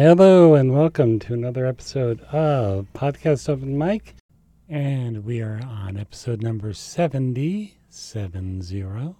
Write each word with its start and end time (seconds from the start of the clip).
Hello 0.00 0.54
and 0.54 0.72
welcome 0.72 1.18
to 1.18 1.34
another 1.34 1.66
episode 1.66 2.20
of 2.30 2.86
Podcast 2.94 3.48
Open 3.48 3.76
Mic. 3.76 4.14
And 4.68 5.24
we 5.24 5.40
are 5.42 5.60
on 5.60 5.96
episode 5.96 6.40
number 6.40 6.72
70, 6.72 7.76
70. 7.88 9.14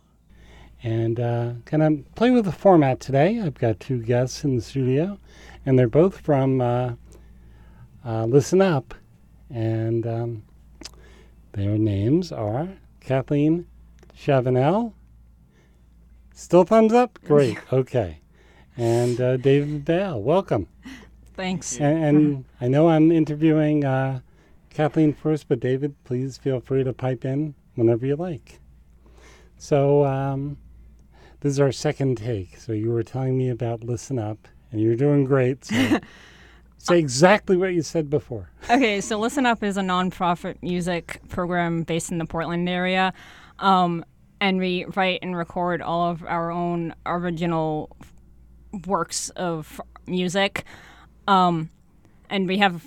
And 0.84 1.18
uh, 1.18 1.54
gonna 1.64 1.96
play 2.14 2.30
with 2.30 2.44
the 2.44 2.52
format 2.52 3.00
today. 3.00 3.40
I've 3.40 3.58
got 3.58 3.80
two 3.80 4.00
guests 4.00 4.44
in 4.44 4.54
the 4.54 4.62
studio, 4.62 5.18
and 5.66 5.76
they're 5.76 5.88
both 5.88 6.20
from 6.20 6.60
uh, 6.60 6.92
uh, 8.06 8.26
Listen 8.26 8.62
Up. 8.62 8.94
And 9.50 10.06
um, 10.06 10.44
their 11.54 11.76
names 11.76 12.30
are 12.30 12.68
Kathleen 13.00 13.66
Chavanel. 14.16 14.92
Still 16.34 16.62
thumbs 16.62 16.92
up? 16.92 17.18
Great. 17.24 17.58
Okay. 17.72 18.20
And 18.78 19.20
uh, 19.20 19.36
David 19.36 19.84
Bale. 19.84 20.22
Welcome. 20.22 20.68
Thanks. 21.34 21.78
And, 21.80 22.04
and 22.04 22.44
I 22.60 22.68
know 22.68 22.88
I'm 22.88 23.10
interviewing 23.10 23.84
uh, 23.84 24.20
Kathleen 24.70 25.12
first, 25.12 25.48
but 25.48 25.58
David, 25.58 25.96
please 26.04 26.38
feel 26.38 26.60
free 26.60 26.84
to 26.84 26.92
pipe 26.92 27.24
in 27.24 27.54
whenever 27.74 28.06
you 28.06 28.14
like. 28.14 28.60
So, 29.56 30.04
um, 30.04 30.58
this 31.40 31.50
is 31.50 31.60
our 31.60 31.72
second 31.72 32.18
take. 32.18 32.56
So, 32.58 32.72
you 32.72 32.90
were 32.90 33.02
telling 33.02 33.36
me 33.36 33.50
about 33.50 33.82
Listen 33.82 34.18
Up, 34.18 34.46
and 34.70 34.80
you're 34.80 34.94
doing 34.94 35.24
great. 35.24 35.64
So, 35.64 35.98
say 36.78 36.98
exactly 37.00 37.56
what 37.56 37.74
you 37.74 37.82
said 37.82 38.08
before. 38.08 38.50
Okay, 38.70 39.00
so 39.00 39.18
Listen 39.18 39.44
Up 39.44 39.64
is 39.64 39.76
a 39.76 39.82
nonprofit 39.82 40.62
music 40.62 41.20
program 41.28 41.82
based 41.82 42.12
in 42.12 42.18
the 42.18 42.24
Portland 42.24 42.68
area. 42.68 43.12
Um, 43.58 44.04
and 44.40 44.58
we 44.58 44.84
write 44.94 45.18
and 45.22 45.36
record 45.36 45.82
all 45.82 46.08
of 46.08 46.22
our 46.24 46.52
own 46.52 46.94
original 47.06 47.96
works 48.86 49.30
of 49.30 49.80
music. 50.06 50.64
Um, 51.26 51.70
and 52.30 52.46
we 52.46 52.58
have 52.58 52.84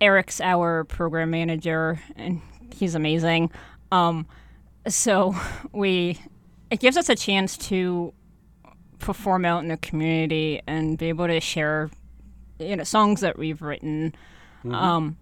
Eric's 0.00 0.40
our 0.40 0.84
program 0.84 1.30
manager, 1.30 2.00
and 2.16 2.40
he's 2.74 2.94
amazing. 2.94 3.50
Um, 3.92 4.26
so 4.88 5.34
we 5.72 6.20
it 6.70 6.80
gives 6.80 6.96
us 6.96 7.08
a 7.08 7.14
chance 7.14 7.56
to 7.56 8.12
perform 8.98 9.44
out 9.44 9.62
in 9.62 9.68
the 9.68 9.76
community 9.76 10.60
and 10.66 10.98
be 10.98 11.08
able 11.08 11.26
to 11.26 11.40
share 11.40 11.90
you 12.58 12.76
know 12.76 12.84
songs 12.84 13.20
that 13.20 13.38
we've 13.38 13.62
written 13.62 14.14
um, 14.72 15.16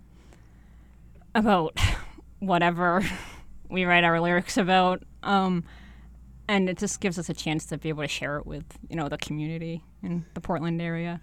about 1.35 1.79
whatever 2.39 3.03
we 3.69 3.85
write 3.85 4.05
our 4.05 4.21
lyrics 4.21 4.57
about 4.57 5.03
um, 5.23 5.65
and 6.49 6.69
it 6.69 6.79
just 6.79 7.01
gives 7.01 7.19
us 7.19 7.29
a 7.29 7.35
chance 7.35 7.67
to 7.67 7.77
be 7.77 7.89
able 7.89 8.03
to 8.03 8.09
share 8.09 8.37
it 8.39 8.47
with 8.47 8.65
you 8.89 8.97
know 8.97 9.09
the 9.09 9.19
community 9.19 9.83
in 10.05 10.25
the 10.35 10.41
portland 10.41 10.81
area 10.81 11.21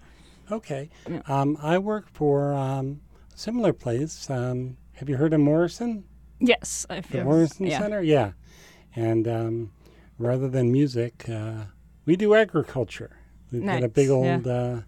Okay. 0.50 0.90
Um, 1.26 1.56
I 1.62 1.78
work 1.78 2.08
for 2.12 2.52
um, 2.52 3.00
a 3.34 3.38
similar 3.38 3.72
place. 3.72 4.28
Um, 4.28 4.76
have 4.94 5.08
you 5.08 5.16
heard 5.16 5.32
of 5.32 5.40
Morrison? 5.40 6.04
yes 6.40 6.84
I've 6.90 7.08
The 7.10 7.24
Morrison 7.24 7.66
yeah. 7.66 7.78
Center? 7.78 8.02
Yeah. 8.02 8.32
And 8.94 9.26
um, 9.28 9.72
rather 10.18 10.48
than 10.48 10.70
music, 10.72 11.26
uh, 11.28 11.66
we 12.04 12.16
do 12.16 12.34
agriculture. 12.34 13.16
We've 13.50 13.64
got 13.64 13.82
a 13.84 13.88
big 13.88 14.08
Nice, 14.10 14.24
yeah. 14.24 14.34
old 14.34 14.46
uh, 14.48 14.80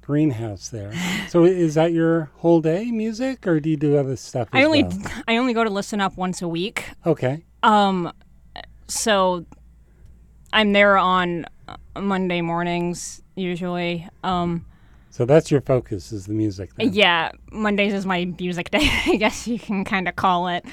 greenhouse 0.00 0.68
there. 0.70 0.92
so 1.28 1.44
is 1.44 1.74
that 1.74 1.92
your 1.92 2.30
whole 2.36 2.60
day 2.62 2.90
music, 2.90 3.46
or 3.46 3.58
do 3.60 3.68
you 3.68 3.76
do 3.76 3.98
other 3.98 4.16
stuff 4.16 4.48
as 4.52 4.60
i 4.60 4.62
only 4.64 4.84
well? 4.84 5.02
i 5.28 5.36
only 5.36 5.52
go 5.52 5.64
to 5.64 5.70
listen 5.70 6.00
up 6.00 6.16
once 6.16 6.40
a 6.40 6.48
week 6.48 6.84
Okay. 7.04 7.44
um 7.64 8.12
so 8.86 9.44
i'm 10.52 10.72
there 10.72 10.96
on 10.96 11.44
monday 11.98 12.40
mornings 12.40 13.22
usually 13.34 14.06
um 14.24 14.64
So 15.10 15.24
that's 15.24 15.50
your 15.50 15.62
focus 15.62 16.12
is 16.12 16.26
the 16.26 16.34
music. 16.34 16.74
Then. 16.76 16.92
Yeah, 16.92 17.30
Mondays 17.50 17.94
is 17.94 18.04
my 18.04 18.26
music 18.38 18.70
day, 18.70 18.86
I 19.06 19.16
guess 19.16 19.48
you 19.48 19.58
can 19.58 19.84
kind 19.84 20.08
of 20.08 20.14
call 20.16 20.48
it. 20.48 20.64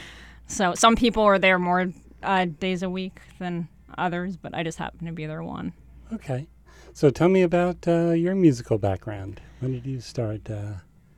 So 0.48 0.74
some 0.76 0.96
people 0.98 1.24
are 1.24 1.40
there 1.40 1.58
more 1.58 1.88
uh, 2.22 2.46
days 2.60 2.84
a 2.84 2.90
week 2.90 3.20
than 3.40 3.70
others, 3.98 4.36
but 4.36 4.54
I 4.54 4.64
just 4.64 4.78
happen 4.78 5.06
to 5.08 5.14
be 5.14 5.26
there 5.26 5.44
one. 5.44 5.72
Okay. 6.12 6.48
So 6.94 7.10
tell 7.10 7.30
me 7.30 7.42
about 7.42 7.88
uh, 7.88 8.12
your 8.12 8.36
musical 8.36 8.78
background. 8.78 9.40
When 9.62 9.72
did 9.72 9.86
you 9.86 10.02
start? 10.02 10.50
Uh, 10.50 10.74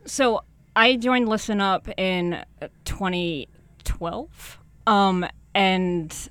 So 0.05 0.43
I 0.75 0.95
joined 0.97 1.27
Listen 1.27 1.61
Up 1.61 1.89
in 1.97 2.33
uh, 2.61 2.67
2012, 2.85 4.59
um, 4.87 5.25
and 5.55 6.29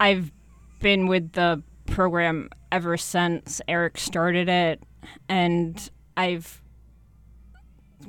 I've 0.00 0.32
been 0.80 1.06
with 1.06 1.32
the 1.32 1.62
program 1.86 2.48
ever 2.74 2.96
since 2.96 3.60
Eric 3.68 3.96
started 3.96 4.48
it, 4.48 4.82
and 5.28 5.90
I've 6.16 6.60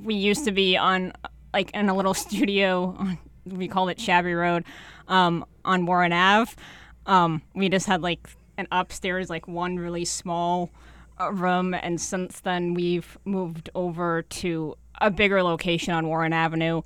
we 0.03 0.15
used 0.15 0.43
to 0.45 0.51
be 0.51 0.75
on 0.75 1.13
like 1.53 1.69
in 1.75 1.87
a 1.87 1.93
little 1.93 2.13
studio 2.25 2.97
we 3.45 3.67
called 3.67 3.91
it 3.91 3.99
Shabby 3.99 4.33
Road 4.33 4.65
um, 5.07 5.45
on 5.63 5.85
Warren 5.85 6.11
Ave. 6.11 6.51
Um, 7.05 7.43
we 7.53 7.69
just 7.69 7.85
had 7.85 8.01
like 8.01 8.27
an 8.57 8.67
upstairs, 8.71 9.29
like 9.29 9.47
one 9.47 9.77
really 9.77 10.03
small 10.03 10.71
uh, 11.21 11.31
room, 11.31 11.75
and 11.75 12.01
since 12.01 12.39
then 12.39 12.73
we've 12.73 13.19
moved 13.23 13.69
over 13.75 14.23
to 14.23 14.73
a 14.99 15.11
bigger 15.11 15.43
location 15.43 15.93
on 15.93 16.07
Warren 16.07 16.33
Avenue, 16.33 16.81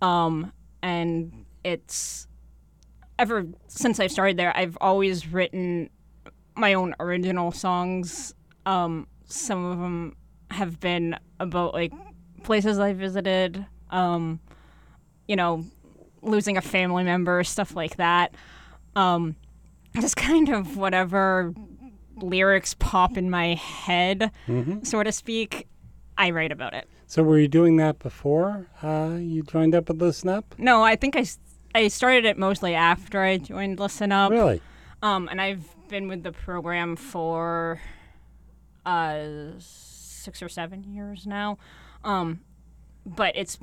um, 0.00 0.50
and 0.82 1.44
it's 1.62 2.26
ever 3.18 3.46
since 3.66 4.00
I've 4.00 4.12
started 4.12 4.38
there, 4.38 4.56
I've 4.56 4.78
always 4.80 5.26
written 5.26 5.90
my 6.58 6.74
own 6.74 6.94
original 7.00 7.52
songs. 7.52 8.34
Um, 8.66 9.06
some 9.24 9.64
of 9.64 9.78
them 9.78 10.16
have 10.50 10.80
been 10.80 11.16
about 11.40 11.74
like 11.74 11.92
places 12.42 12.78
I 12.78 12.92
visited, 12.92 13.64
um, 13.90 14.40
you 15.26 15.36
know, 15.36 15.64
losing 16.22 16.56
a 16.56 16.62
family 16.62 17.04
member, 17.04 17.44
stuff 17.44 17.76
like 17.76 17.96
that. 17.96 18.34
Um, 18.96 19.36
just 20.00 20.16
kind 20.28 20.48
of 20.48 20.76
whatever 20.76 21.54
lyrics 22.16 22.74
pop 22.74 23.16
in 23.16 23.30
my 23.30 23.54
head, 23.54 24.32
mhm. 24.48 24.84
so 24.84 25.02
to 25.02 25.12
speak, 25.12 25.68
I 26.16 26.30
write 26.30 26.50
about 26.50 26.74
it. 26.74 26.88
So 27.06 27.22
were 27.22 27.38
you 27.38 27.48
doing 27.48 27.76
that 27.76 28.00
before 28.00 28.66
uh, 28.82 29.16
you 29.18 29.42
joined 29.42 29.74
up 29.74 29.88
with 29.88 30.02
Listen 30.02 30.28
Up? 30.28 30.54
No, 30.58 30.82
I 30.82 30.96
think 30.96 31.16
I, 31.16 31.24
I 31.74 31.88
started 31.88 32.24
it 32.24 32.36
mostly 32.36 32.74
after 32.74 33.22
I 33.22 33.38
joined 33.38 33.78
Listen 33.78 34.12
Up. 34.12 34.30
Really? 34.30 34.60
Um, 35.02 35.28
and 35.30 35.40
I've 35.40 35.64
been 35.88 36.08
with 36.08 36.22
the 36.22 36.32
program 36.32 36.96
for 36.96 37.80
uh, 38.86 39.24
six 39.58 40.42
or 40.42 40.48
seven 40.48 40.84
years 40.84 41.26
now. 41.26 41.58
Um, 42.04 42.40
but 43.04 43.34
it's 43.36 43.58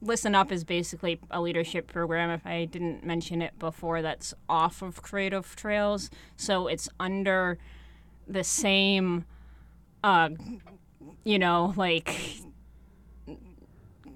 Listen 0.00 0.34
Up 0.34 0.52
is 0.52 0.64
basically 0.64 1.18
a 1.30 1.40
leadership 1.40 1.88
program. 1.88 2.30
If 2.30 2.46
I 2.46 2.64
didn't 2.66 3.04
mention 3.04 3.42
it 3.42 3.58
before, 3.58 4.00
that's 4.00 4.32
off 4.48 4.80
of 4.82 5.02
Creative 5.02 5.56
Trails. 5.56 6.10
So 6.36 6.68
it's 6.68 6.88
under 7.00 7.58
the 8.26 8.44
same, 8.44 9.24
uh, 10.04 10.30
you 11.24 11.38
know, 11.38 11.74
like 11.76 12.40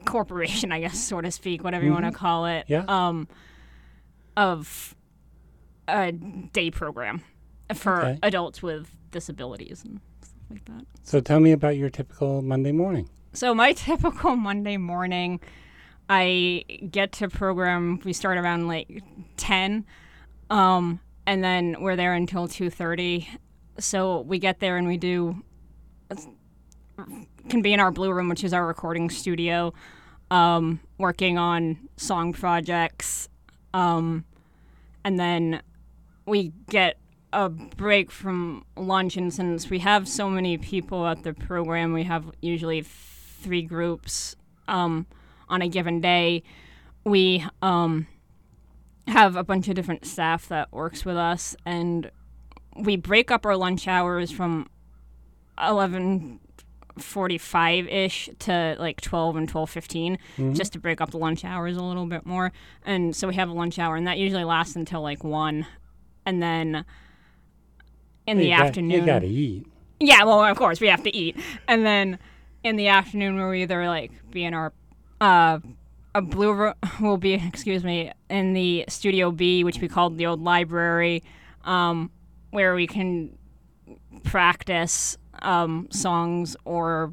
corporation, 0.04 0.72
I 0.72 0.80
guess, 0.80 1.02
so 1.02 1.20
to 1.20 1.30
speak, 1.30 1.64
whatever 1.64 1.84
you 1.84 1.92
want 1.92 2.04
to 2.04 2.12
call 2.12 2.46
it. 2.46 2.64
Yeah. 2.68 2.84
Um, 2.86 3.28
of 4.36 4.94
a 5.88 6.12
day 6.12 6.70
program 6.70 7.22
for 7.74 8.02
Okay. 8.02 8.18
adults 8.22 8.62
with 8.62 8.90
disabilities 9.10 9.82
and 9.84 10.00
stuff 10.22 10.34
like 10.50 10.64
that. 10.66 10.84
So 11.02 11.20
tell 11.20 11.40
me 11.40 11.52
about 11.52 11.76
your 11.76 11.90
typical 11.90 12.42
Monday 12.42 12.72
morning. 12.72 13.08
So 13.32 13.54
my 13.54 13.72
typical 13.74 14.36
Monday 14.36 14.76
morning, 14.76 15.40
I 16.08 16.64
get 16.90 17.12
to 17.12 17.28
program. 17.28 18.00
We 18.04 18.12
start 18.12 18.38
around 18.38 18.68
like 18.68 19.02
ten, 19.36 19.84
um, 20.50 21.00
and 21.26 21.42
then 21.42 21.76
we're 21.80 21.96
there 21.96 22.12
until 22.14 22.48
two 22.48 22.68
thirty. 22.70 23.28
So 23.78 24.20
we 24.20 24.38
get 24.38 24.60
there 24.60 24.76
and 24.76 24.86
we 24.86 24.96
do 24.98 25.42
can 27.48 27.62
be 27.62 27.72
in 27.72 27.80
our 27.80 27.90
blue 27.90 28.12
room, 28.12 28.28
which 28.28 28.44
is 28.44 28.52
our 28.52 28.66
recording 28.66 29.10
studio, 29.10 29.72
um, 30.30 30.78
working 30.98 31.38
on 31.38 31.76
song 31.96 32.32
projects, 32.32 33.28
um, 33.74 34.24
and 35.04 35.18
then 35.18 35.62
we 36.26 36.52
get 36.68 36.98
a 37.32 37.48
break 37.48 38.10
from 38.10 38.64
lunch. 38.76 39.16
And 39.16 39.32
since 39.32 39.70
we 39.70 39.78
have 39.80 40.08
so 40.08 40.28
many 40.28 40.58
people 40.58 41.06
at 41.06 41.22
the 41.22 41.32
program, 41.32 41.92
we 41.92 42.04
have 42.04 42.30
usually 42.40 42.82
three 42.82 43.62
groups 43.62 44.36
um, 44.68 45.06
on 45.48 45.62
a 45.62 45.68
given 45.68 46.00
day. 46.00 46.42
We 47.04 47.44
um, 47.60 48.06
have 49.08 49.36
a 49.36 49.44
bunch 49.44 49.68
of 49.68 49.74
different 49.74 50.06
staff 50.06 50.48
that 50.48 50.72
works 50.72 51.04
with 51.04 51.16
us, 51.16 51.56
and 51.66 52.10
we 52.76 52.96
break 52.96 53.30
up 53.30 53.44
our 53.44 53.56
lunch 53.56 53.88
hours 53.88 54.30
from 54.30 54.68
11 55.62 56.40
45 56.98 57.88
ish 57.88 58.28
to 58.38 58.76
like 58.78 59.00
12 59.00 59.36
and 59.36 59.48
12 59.48 59.70
15 59.70 60.18
just 60.52 60.74
to 60.74 60.78
break 60.78 61.00
up 61.00 61.10
the 61.10 61.16
lunch 61.16 61.42
hours 61.42 61.74
a 61.76 61.82
little 61.82 62.04
bit 62.04 62.26
more 62.26 62.52
and 62.84 63.16
so 63.16 63.28
we 63.28 63.34
have 63.34 63.48
a 63.48 63.52
lunch 63.52 63.78
hour 63.78 63.96
and 63.96 64.06
that 64.06 64.18
usually 64.18 64.44
lasts 64.44 64.76
until 64.76 65.00
like 65.00 65.24
1 65.24 65.66
and 66.26 66.42
then 66.42 66.84
in 68.26 68.38
the 68.38 68.50
got- 68.50 68.66
afternoon 68.66 68.90
You 69.00 69.06
got 69.06 69.20
to 69.20 69.26
eat. 69.26 69.66
Yeah, 70.00 70.24
well, 70.24 70.44
of 70.44 70.56
course 70.56 70.80
we 70.80 70.88
have 70.88 71.02
to 71.04 71.14
eat, 71.16 71.36
and 71.68 71.86
then 71.86 72.18
in 72.64 72.76
the 72.76 72.88
afternoon 72.88 73.36
we'll 73.36 73.54
either 73.54 73.86
like 73.86 74.10
be 74.30 74.44
in 74.44 74.52
our 74.54 74.72
uh, 75.20 75.60
a 76.14 76.20
blue 76.22 76.52
ro- 76.52 76.74
will 77.00 77.16
be 77.18 77.34
excuse 77.48 77.84
me 77.84 78.10
in 78.28 78.52
the 78.52 78.84
studio 78.88 79.30
B, 79.30 79.62
which 79.64 79.80
we 79.80 79.88
called 79.88 80.18
the 80.18 80.26
old 80.26 80.42
library, 80.42 81.22
um, 81.64 82.10
where 82.50 82.74
we 82.74 82.86
can 82.86 83.36
practice 84.24 85.16
um, 85.40 85.88
songs 85.90 86.56
or 86.64 87.12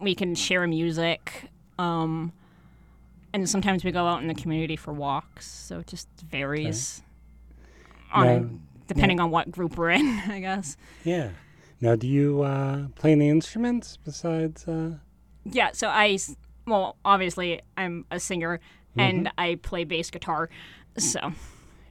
we 0.00 0.14
can 0.14 0.34
share 0.34 0.66
music. 0.66 1.50
Um, 1.78 2.32
and 3.32 3.48
sometimes 3.48 3.84
we 3.84 3.92
go 3.92 4.06
out 4.06 4.22
in 4.22 4.28
the 4.28 4.34
community 4.34 4.76
for 4.76 4.92
walks, 4.92 5.46
so 5.50 5.80
it 5.80 5.86
just 5.86 6.08
varies 6.30 7.02
on 8.16 8.26
Now- 8.26 8.48
depending 8.86 9.20
on 9.20 9.30
what 9.30 9.50
group 9.50 9.76
we're 9.76 9.90
in, 9.90 10.06
I 10.28 10.40
guess. 10.40 10.76
Yeah. 11.04 11.30
Now, 11.80 11.96
do 11.96 12.06
you 12.06 12.42
uh, 12.42 12.88
play 12.94 13.12
any 13.12 13.28
instruments 13.28 13.98
besides? 14.02 14.66
Uh... 14.66 14.98
Yeah, 15.44 15.70
so 15.72 15.88
I, 15.88 16.18
well, 16.66 16.96
obviously 17.04 17.60
I'm 17.76 18.06
a 18.10 18.18
singer 18.18 18.60
and 18.98 19.30
I 19.36 19.56
play 19.56 19.84
bass 19.84 20.10
guitar. 20.10 20.48
So, 20.96 21.32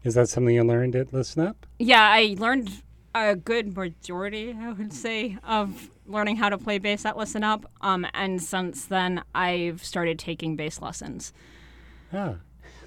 Is 0.03 0.15
that 0.15 0.27
something 0.27 0.55
you 0.55 0.63
learned 0.63 0.95
at 0.95 1.13
Listen 1.13 1.45
Up? 1.45 1.67
yeah, 1.77 2.01
I 2.01 2.35
learned 2.39 2.81
a 3.13 3.35
good 3.35 3.77
majority, 3.77 4.55
I 4.59 4.71
would 4.71 4.91
say, 4.91 5.37
of 5.43 5.89
learning 6.07 6.37
how 6.37 6.49
to 6.49 6.57
play 6.57 6.79
bass 6.79 7.05
at 7.05 7.15
Listen 7.15 7.43
Up. 7.43 7.71
Um, 7.81 8.07
and 8.15 8.41
since 8.41 8.85
then, 8.85 9.23
I've 9.35 9.83
started 9.83 10.17
taking 10.17 10.55
bass 10.55 10.81
lessons. 10.81 11.31
Ah. 12.11 12.37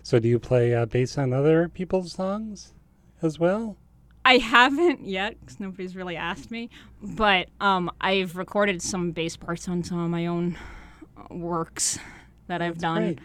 So, 0.02 0.18
do 0.18 0.28
you 0.28 0.38
play 0.40 0.74
uh, 0.74 0.86
bass 0.86 1.16
on 1.16 1.32
other 1.32 1.68
people's 1.68 2.12
songs 2.12 2.72
as 3.22 3.38
well? 3.38 3.76
I 4.24 4.38
haven't 4.38 5.06
yet 5.06 5.40
because 5.40 5.58
nobody's 5.58 5.96
really 5.96 6.16
asked 6.16 6.50
me, 6.50 6.68
but 7.02 7.48
um, 7.60 7.90
I've 8.00 8.36
recorded 8.36 8.82
some 8.82 9.12
bass 9.12 9.36
parts 9.36 9.68
on 9.68 9.82
some 9.82 9.98
of 9.98 10.10
my 10.10 10.26
own 10.26 10.58
works 11.30 11.98
that 12.46 12.60
I've 12.60 12.78
done. 12.78 13.14
Great. 13.14 13.18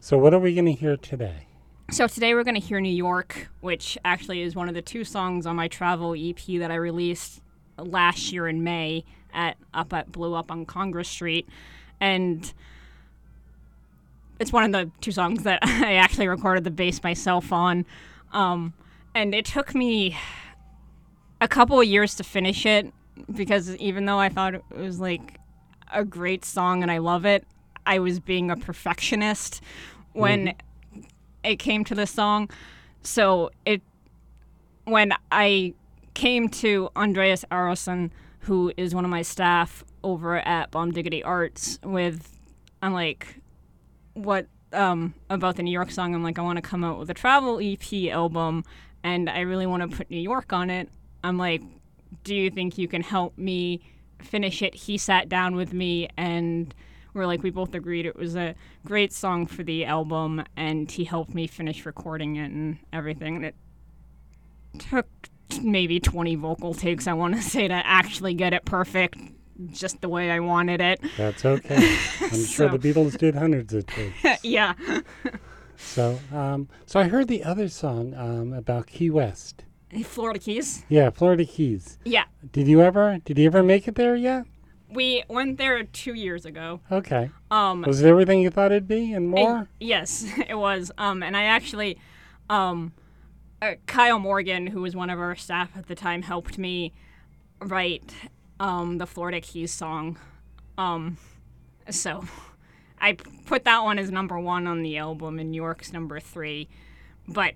So, 0.00 0.18
what 0.18 0.32
are 0.32 0.38
we 0.38 0.54
going 0.54 0.66
to 0.66 0.72
hear 0.72 0.96
today? 0.96 1.46
So 1.92 2.08
today 2.08 2.34
we're 2.34 2.42
going 2.42 2.60
to 2.60 2.66
hear 2.66 2.80
New 2.80 2.92
York, 2.92 3.48
which 3.60 3.96
actually 4.04 4.42
is 4.42 4.56
one 4.56 4.68
of 4.68 4.74
the 4.74 4.82
two 4.82 5.04
songs 5.04 5.46
on 5.46 5.54
my 5.54 5.68
travel 5.68 6.16
EP 6.18 6.58
that 6.58 6.72
I 6.72 6.74
released 6.74 7.40
last 7.78 8.32
year 8.32 8.48
in 8.48 8.64
May 8.64 9.04
at 9.32 9.56
up 9.72 9.92
at 9.92 10.10
Blue 10.10 10.34
Up 10.34 10.50
on 10.50 10.66
Congress 10.66 11.08
Street, 11.08 11.48
and 12.00 12.52
it's 14.40 14.52
one 14.52 14.64
of 14.64 14.72
the 14.72 14.90
two 15.00 15.12
songs 15.12 15.44
that 15.44 15.60
I 15.62 15.94
actually 15.94 16.26
recorded 16.26 16.64
the 16.64 16.72
bass 16.72 17.02
myself 17.04 17.52
on, 17.52 17.86
um, 18.32 18.74
and 19.16 19.34
it 19.34 19.46
took 19.46 19.74
me 19.74 20.14
a 21.40 21.48
couple 21.48 21.80
of 21.80 21.86
years 21.86 22.16
to 22.16 22.22
finish 22.22 22.66
it 22.66 22.92
because 23.34 23.74
even 23.76 24.04
though 24.04 24.18
I 24.18 24.28
thought 24.28 24.54
it 24.54 24.62
was 24.76 25.00
like 25.00 25.40
a 25.90 26.04
great 26.04 26.44
song 26.44 26.82
and 26.82 26.92
I 26.92 26.98
love 26.98 27.24
it, 27.24 27.46
I 27.86 27.98
was 27.98 28.20
being 28.20 28.50
a 28.50 28.56
perfectionist 28.58 29.62
when 30.12 30.52
it 31.42 31.56
came 31.56 31.82
to 31.84 31.94
this 31.94 32.10
song. 32.10 32.50
So 33.02 33.50
it 33.64 33.80
when 34.84 35.14
I 35.32 35.72
came 36.12 36.50
to 36.50 36.90
Andreas 36.94 37.42
Aronson, 37.50 38.12
who 38.40 38.70
is 38.76 38.94
one 38.94 39.06
of 39.06 39.10
my 39.10 39.22
staff 39.22 39.82
over 40.04 40.36
at 40.46 40.70
Bomb 40.70 40.92
Diggity 40.92 41.22
Arts, 41.22 41.78
with 41.82 42.38
I'm 42.82 42.92
like, 42.92 43.40
what 44.12 44.46
um 44.74 45.14
about 45.30 45.56
the 45.56 45.62
New 45.62 45.70
York 45.70 45.90
song? 45.90 46.14
I'm 46.14 46.22
like, 46.22 46.38
I 46.38 46.42
want 46.42 46.58
to 46.58 46.62
come 46.62 46.84
out 46.84 46.98
with 46.98 47.08
a 47.08 47.14
travel 47.14 47.58
EP 47.62 48.12
album, 48.12 48.62
and 49.06 49.30
I 49.30 49.40
really 49.40 49.66
want 49.66 49.88
to 49.88 49.96
put 49.96 50.10
New 50.10 50.18
York 50.18 50.52
on 50.52 50.68
it. 50.68 50.88
I'm 51.22 51.38
like, 51.38 51.62
do 52.24 52.34
you 52.34 52.50
think 52.50 52.76
you 52.76 52.88
can 52.88 53.02
help 53.02 53.38
me 53.38 53.80
finish 54.20 54.62
it? 54.62 54.74
He 54.74 54.98
sat 54.98 55.28
down 55.28 55.54
with 55.54 55.72
me 55.72 56.08
and 56.16 56.74
we're 57.14 57.26
like 57.26 57.42
we 57.44 57.50
both 57.50 57.72
agreed 57.74 58.04
it 58.04 58.16
was 58.16 58.34
a 58.34 58.54
great 58.84 59.12
song 59.12 59.46
for 59.46 59.62
the 59.62 59.84
album 59.84 60.44
and 60.56 60.90
he 60.90 61.04
helped 61.04 61.34
me 61.34 61.46
finish 61.46 61.86
recording 61.86 62.36
it 62.36 62.50
and 62.50 62.78
everything 62.92 63.36
and 63.36 63.44
it 63.46 63.54
took 64.78 65.06
maybe 65.62 65.98
20 65.98 66.34
vocal 66.34 66.74
takes 66.74 67.06
i 67.06 67.14
want 67.14 67.34
to 67.34 67.40
say 67.40 67.66
to 67.66 67.74
actually 67.86 68.34
get 68.34 68.52
it 68.52 68.66
perfect 68.66 69.16
just 69.70 70.02
the 70.02 70.08
way 70.10 70.30
i 70.30 70.38
wanted 70.38 70.82
it 70.82 71.00
That's 71.16 71.42
okay. 71.46 71.76
I'm 72.20 72.44
sure 72.44 72.68
the 72.68 72.78
Beatles 72.78 73.16
did 73.16 73.34
hundreds 73.34 73.72
of 73.72 73.86
takes. 73.86 74.18
yeah 74.44 74.74
So, 75.78 76.18
um, 76.32 76.68
so 76.86 77.00
I 77.00 77.04
heard 77.04 77.28
the 77.28 77.44
other 77.44 77.68
song 77.68 78.14
um, 78.14 78.52
about 78.52 78.86
Key 78.86 79.10
West. 79.10 79.64
florida 80.04 80.38
keys 80.40 80.84
Yeah, 80.88 81.10
Florida 81.10 81.44
Keys. 81.44 81.98
yeah 82.04 82.24
Did 82.52 82.66
you 82.68 82.80
ever? 82.82 83.18
Did 83.24 83.38
you 83.38 83.46
ever 83.46 83.62
make 83.62 83.86
it 83.88 83.94
there 83.94 84.16
yet? 84.16 84.44
we 84.88 85.24
went 85.28 85.58
there 85.58 85.82
two 85.82 86.14
years 86.14 86.44
ago 86.46 86.80
Okay. 86.92 87.30
um 87.50 87.82
Was 87.82 88.00
it 88.02 88.06
everything 88.08 88.40
you 88.40 88.50
thought 88.50 88.70
it'd 88.72 88.86
be 88.88 89.12
and 89.12 89.28
more? 89.30 89.58
And- 89.58 89.68
yes, 89.80 90.24
it 90.48 90.54
was. 90.54 90.92
Um, 90.98 91.22
and 91.22 91.36
I 91.36 91.44
actually, 91.44 91.98
um, 92.50 92.92
uh, 93.62 93.74
Kyle 93.86 94.18
Morgan, 94.18 94.66
who 94.68 94.82
was 94.82 94.94
one 94.94 95.10
of 95.10 95.18
our 95.18 95.34
staff 95.34 95.70
at 95.76 95.86
the 95.88 95.94
time, 95.94 96.22
helped 96.22 96.56
me 96.58 96.92
write 97.60 98.14
um, 98.60 98.98
the 98.98 99.06
Florida 99.06 99.40
Keys 99.40 99.72
song. 99.72 100.18
Um, 100.78 101.16
so 101.90 102.24
I 103.06 103.12
put 103.12 103.62
that 103.66 103.84
one 103.84 104.00
as 104.00 104.10
number 104.10 104.36
one 104.36 104.66
on 104.66 104.82
the 104.82 104.98
album, 104.98 105.38
and 105.38 105.52
New 105.52 105.62
York's 105.62 105.92
number 105.92 106.18
three. 106.18 106.68
But 107.28 107.54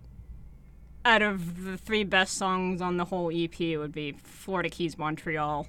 out 1.05 1.23
of 1.23 1.65
the 1.65 1.77
three 1.77 2.05
best 2.05 2.35
songs 2.39 2.81
on 2.81 2.99
the 2.99 3.07
whole 3.07 3.33
EP, 3.35 3.61
it 3.61 3.77
would 3.77 3.91
be 3.91 4.13
Florida 4.13 4.69
Keys, 4.69 4.97
Montreal, 4.97 5.67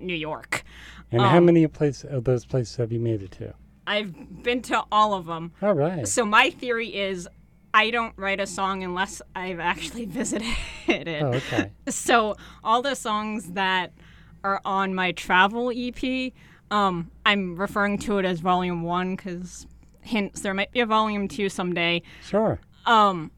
New 0.00 0.14
York. 0.14 0.64
and 1.12 1.20
how 1.20 1.36
um, 1.36 1.44
many 1.44 1.66
place 1.66 2.02
of 2.02 2.24
those 2.24 2.46
places 2.46 2.76
have 2.76 2.92
you 2.92 2.98
made 2.98 3.22
it 3.22 3.32
to? 3.32 3.52
I've 3.86 4.42
been 4.42 4.62
to 4.62 4.82
all 4.90 5.12
of 5.12 5.26
them. 5.26 5.52
All 5.60 5.74
right. 5.74 6.08
So 6.08 6.24
my 6.24 6.48
theory 6.48 6.88
is 6.88 7.28
I 7.74 7.90
don't 7.90 8.14
write 8.16 8.40
a 8.40 8.46
song 8.46 8.84
unless 8.84 9.20
I've 9.36 9.60
actually 9.60 10.04
visited 10.20 10.56
it. 10.88 11.22
Oh, 11.22 11.34
okay. 11.34 11.72
So 11.88 12.36
all 12.62 12.80
the 12.80 12.94
songs 12.94 13.50
that 13.50 13.92
are 14.42 14.62
on 14.64 14.94
my 14.94 15.12
travel 15.12 15.70
EP, 15.74 16.32
um, 16.70 17.10
I'm 17.26 17.56
referring 17.56 17.98
to 17.98 18.18
it 18.18 18.24
as 18.24 18.40
volume 18.40 18.82
one 18.82 19.16
because 19.16 19.66
hints 20.00 20.40
there 20.42 20.54
might 20.54 20.70
be 20.72 20.80
a 20.80 20.86
volume 20.86 21.28
two 21.28 21.48
someday. 21.48 22.02
Sure. 22.22 22.58
Um, 22.86 23.30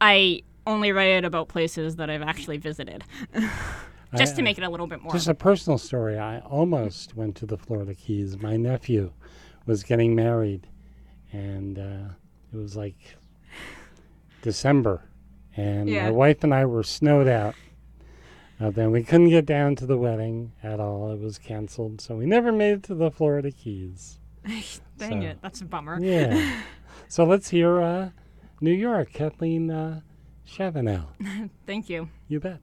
I 0.00 0.42
only 0.66 0.92
write 0.92 1.10
it 1.10 1.24
about 1.24 1.48
places 1.48 1.96
that 1.96 2.10
I've 2.10 2.22
actually 2.22 2.58
visited, 2.58 3.04
just 4.16 4.32
I- 4.34 4.36
to 4.36 4.42
make 4.42 4.58
it 4.58 4.64
a 4.64 4.68
little 4.70 4.86
bit 4.86 5.02
more. 5.02 5.12
Just 5.12 5.28
a 5.28 5.34
personal 5.34 5.78
story. 5.78 6.18
I 6.18 6.40
almost 6.40 7.14
went 7.16 7.36
to 7.36 7.46
the 7.46 7.56
Florida 7.56 7.94
Keys. 7.94 8.38
My 8.38 8.56
nephew 8.56 9.12
was 9.66 9.82
getting 9.82 10.14
married, 10.14 10.66
and 11.32 11.78
uh, 11.78 12.12
it 12.52 12.56
was 12.56 12.76
like 12.76 12.96
December, 14.42 15.02
and 15.56 15.88
Yeah. 15.88 16.04
my 16.06 16.10
wife 16.10 16.44
and 16.44 16.54
I 16.54 16.64
were 16.66 16.82
snowed 16.82 17.28
out. 17.28 17.54
Uh, 18.60 18.70
then 18.70 18.90
we 18.90 19.04
couldn't 19.04 19.28
get 19.28 19.46
down 19.46 19.76
to 19.76 19.86
the 19.86 19.96
wedding 19.96 20.52
at 20.62 20.80
all. 20.80 21.12
It 21.12 21.20
was 21.20 21.38
canceled, 21.38 22.00
so 22.00 22.16
we 22.16 22.26
never 22.26 22.50
made 22.50 22.72
it 22.72 22.82
to 22.84 22.94
the 22.94 23.10
Florida 23.10 23.50
Keys. 23.52 24.18
Dang 24.98 25.22
so- 25.22 25.28
it, 25.28 25.38
that's 25.42 25.60
a 25.60 25.64
bummer. 25.64 25.98
Yeah. 26.00 26.62
so 27.08 27.24
let's 27.24 27.50
hear 27.50 27.80
uh, 27.80 28.10
New 28.60 28.72
York, 28.72 29.12
Kathleen 29.12 29.70
uh, 29.70 30.00
Chavanel. 30.46 31.06
Thank 31.66 31.88
you. 31.88 32.08
You 32.26 32.40
bet. 32.40 32.60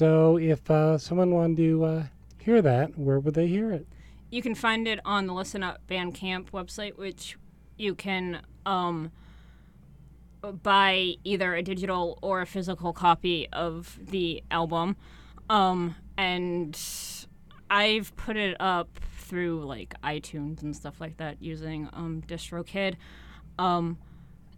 So, 0.00 0.38
if 0.38 0.70
uh, 0.70 0.96
someone 0.96 1.30
wanted 1.34 1.58
to 1.58 1.84
uh, 1.84 2.04
hear 2.38 2.62
that, 2.62 2.96
where 2.96 3.20
would 3.20 3.34
they 3.34 3.48
hear 3.48 3.70
it? 3.70 3.86
You 4.30 4.40
can 4.40 4.54
find 4.54 4.88
it 4.88 4.98
on 5.04 5.26
the 5.26 5.34
Listen 5.34 5.62
Up 5.62 5.86
Bandcamp 5.86 6.52
website, 6.52 6.96
which 6.96 7.36
you 7.76 7.94
can 7.94 8.40
um, 8.64 9.12
buy 10.40 11.16
either 11.22 11.54
a 11.54 11.62
digital 11.62 12.18
or 12.22 12.40
a 12.40 12.46
physical 12.46 12.94
copy 12.94 13.46
of 13.52 13.98
the 14.00 14.42
album. 14.50 14.96
Um, 15.50 15.96
and 16.16 16.80
I've 17.68 18.16
put 18.16 18.38
it 18.38 18.56
up 18.58 18.88
through 19.18 19.66
like 19.66 19.92
iTunes 20.02 20.62
and 20.62 20.74
stuff 20.74 20.98
like 20.98 21.18
that 21.18 21.42
using 21.42 21.90
um, 21.92 22.22
DistroKid. 22.26 22.94
Um, 23.58 23.98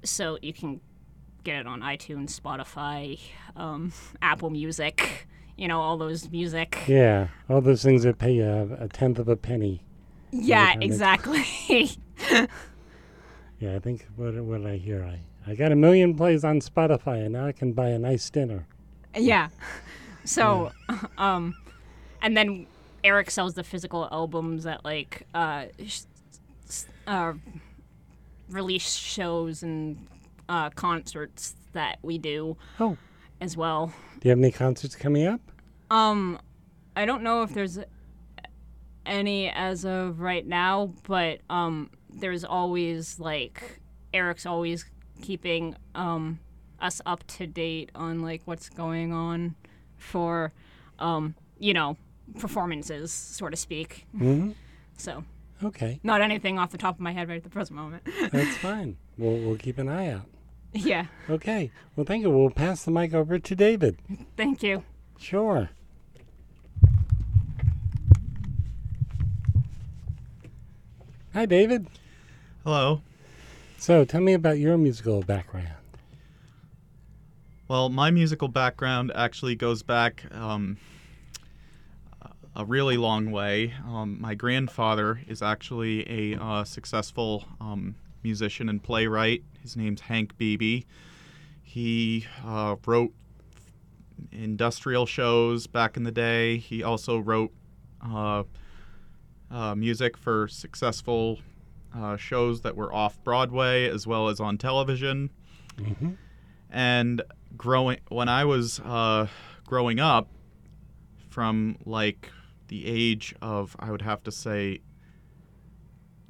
so 0.04 0.38
you 0.40 0.52
can 0.52 0.80
get 1.44 1.56
it 1.56 1.66
on 1.66 1.80
iTunes, 1.80 2.38
Spotify, 2.38 3.18
um, 3.56 3.92
Apple 4.20 4.50
Music, 4.50 5.26
you 5.56 5.68
know, 5.68 5.80
all 5.80 5.96
those 5.96 6.30
music. 6.30 6.78
Yeah, 6.86 7.28
all 7.48 7.60
those 7.60 7.82
things 7.82 8.02
that 8.04 8.18
pay 8.18 8.38
a, 8.38 8.64
a 8.78 8.88
tenth 8.88 9.18
of 9.18 9.28
a 9.28 9.36
penny. 9.36 9.82
Yeah, 10.30 10.74
exactly. 10.80 11.44
Yeah, 13.62 13.76
I 13.76 13.78
think 13.78 14.08
what 14.16 14.34
what 14.42 14.66
I 14.66 14.74
hear, 14.74 15.04
I 15.04 15.20
I 15.48 15.54
got 15.54 15.70
a 15.70 15.76
million 15.76 16.16
plays 16.16 16.42
on 16.42 16.60
Spotify, 16.60 17.22
and 17.24 17.34
now 17.34 17.46
I 17.46 17.52
can 17.52 17.72
buy 17.72 17.90
a 17.90 17.98
nice 17.98 18.28
dinner. 18.28 18.66
Yeah. 19.16 19.48
So, 20.24 20.70
um, 21.18 21.56
and 22.22 22.36
then 22.36 22.68
Eric 23.02 23.28
sells 23.28 23.54
the 23.54 23.64
physical 23.64 24.08
albums 24.12 24.66
at 24.66 24.84
like 24.84 25.26
uh, 25.34 25.64
sh- 25.84 26.02
uh 27.08 27.32
release 28.48 28.94
shows 28.94 29.64
and 29.64 30.06
uh, 30.52 30.68
concerts 30.70 31.54
that 31.72 31.98
we 32.02 32.18
do 32.18 32.56
Oh, 32.78 32.96
as 33.40 33.56
well. 33.56 33.92
do 34.20 34.28
you 34.28 34.30
have 34.30 34.38
any 34.38 34.50
concerts 34.52 34.94
coming 34.94 35.26
up? 35.26 35.40
Um, 35.90 36.38
I 36.94 37.06
don't 37.06 37.22
know 37.22 37.42
if 37.42 37.54
there's 37.54 37.78
any 39.06 39.48
as 39.50 39.84
of 39.84 40.20
right 40.20 40.46
now, 40.46 40.92
but 41.08 41.40
um, 41.50 41.90
there's 42.12 42.44
always 42.44 43.18
like 43.18 43.80
Eric's 44.12 44.46
always 44.46 44.84
keeping 45.22 45.76
um 45.94 46.38
us 46.80 47.00
up 47.06 47.24
to 47.28 47.46
date 47.46 47.90
on 47.94 48.20
like 48.22 48.42
what's 48.44 48.68
going 48.68 49.12
on 49.12 49.54
for 49.96 50.52
um 50.98 51.34
you 51.58 51.72
know 51.72 51.96
performances, 52.38 53.12
so 53.12 53.48
to 53.48 53.56
speak. 53.56 54.06
hmm 54.16 54.50
So 54.96 55.24
Okay, 55.64 56.00
not 56.02 56.20
anything 56.20 56.58
off 56.58 56.70
the 56.70 56.78
top 56.78 56.96
of 56.96 57.00
my 57.00 57.12
head 57.12 57.28
right 57.28 57.36
at 57.36 57.44
the 57.44 57.50
present 57.50 57.76
moment. 57.76 58.02
that's 58.32 58.56
fine. 58.58 58.96
We'll 59.16 59.38
we'll 59.38 59.56
keep 59.58 59.78
an 59.78 59.88
eye 59.88 60.08
out. 60.10 60.26
yeah, 60.74 61.06
Okay. 61.28 61.70
Well, 61.96 62.06
thank 62.06 62.22
you. 62.22 62.30
We'll 62.30 62.50
pass 62.50 62.84
the 62.84 62.90
mic 62.90 63.12
over 63.12 63.38
to 63.38 63.54
David. 63.54 63.98
thank 64.36 64.62
you. 64.62 64.84
Sure. 65.18 65.68
Hi, 71.34 71.46
David. 71.46 71.86
Hello. 72.64 73.02
So, 73.78 74.04
tell 74.04 74.20
me 74.20 74.32
about 74.32 74.58
your 74.58 74.76
musical 74.78 75.22
background. 75.22 75.68
Well, 77.68 77.88
my 77.88 78.10
musical 78.10 78.48
background 78.48 79.12
actually 79.14 79.54
goes 79.56 79.82
back 79.82 80.24
um, 80.32 80.76
a 82.54 82.64
really 82.64 82.96
long 82.96 83.30
way. 83.30 83.74
Um, 83.86 84.20
my 84.20 84.34
grandfather 84.34 85.22
is 85.26 85.42
actually 85.42 86.32
a 86.34 86.38
uh, 86.40 86.64
successful 86.64 87.44
um, 87.60 87.94
musician 88.22 88.68
and 88.68 88.82
playwright. 88.82 89.42
His 89.60 89.76
name's 89.76 90.02
Hank 90.02 90.36
Beebe. 90.38 90.82
He 91.62 92.26
uh, 92.44 92.76
wrote 92.86 93.12
industrial 94.30 95.06
shows 95.06 95.66
back 95.66 95.96
in 95.96 96.04
the 96.04 96.12
day. 96.12 96.58
He 96.58 96.82
also 96.82 97.18
wrote 97.18 97.52
uh, 98.04 98.44
uh, 99.50 99.74
music 99.74 100.16
for 100.16 100.48
successful 100.48 101.40
uh, 101.94 102.16
shows 102.16 102.62
that 102.62 102.76
were 102.76 102.92
off 102.92 103.22
Broadway 103.24 103.88
as 103.88 104.06
well 104.06 104.28
as 104.28 104.40
on 104.40 104.58
television. 104.58 105.30
hmm 105.78 106.10
and 106.74 107.20
growing 107.54 107.98
when 108.08 108.30
I 108.30 108.46
was 108.46 108.80
uh, 108.80 109.26
growing 109.66 110.00
up, 110.00 110.28
from 111.28 111.76
like 111.84 112.30
the 112.68 112.86
age 112.86 113.34
of 113.42 113.76
I 113.78 113.90
would 113.90 114.02
have 114.02 114.22
to 114.24 114.32
say 114.32 114.80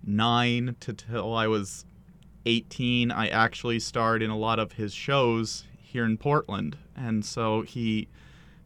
nine 0.04 0.76
to 0.80 0.92
till 0.92 1.34
I 1.34 1.46
was 1.46 1.84
eighteen, 2.46 3.10
I 3.10 3.28
actually 3.28 3.80
starred 3.80 4.22
in 4.22 4.30
a 4.30 4.36
lot 4.36 4.58
of 4.58 4.72
his 4.72 4.92
shows 4.92 5.64
here 5.80 6.04
in 6.04 6.16
Portland, 6.16 6.76
and 6.96 7.24
so 7.24 7.62
he, 7.62 8.08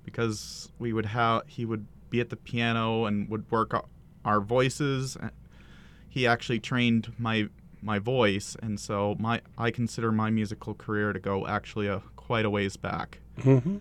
because 0.04 0.70
we 0.78 0.92
would 0.92 1.06
have 1.06 1.42
he 1.46 1.64
would 1.64 1.86
be 2.08 2.20
at 2.20 2.30
the 2.30 2.36
piano 2.36 3.04
and 3.04 3.28
would 3.28 3.50
work 3.50 3.74
our 4.24 4.40
voices. 4.40 5.16
He 6.08 6.26
actually 6.26 6.60
trained 6.60 7.12
my 7.18 7.48
my 7.82 7.98
voice, 7.98 8.56
and 8.62 8.80
so 8.80 9.16
my 9.18 9.40
I 9.58 9.70
consider 9.70 10.12
my 10.12 10.30
musical 10.30 10.74
career 10.74 11.12
to 11.12 11.18
go 11.18 11.46
actually 11.46 11.88
a 11.88 12.02
quite 12.16 12.44
a 12.44 12.50
ways 12.50 12.76
back. 12.76 13.18
hmm 13.42 13.76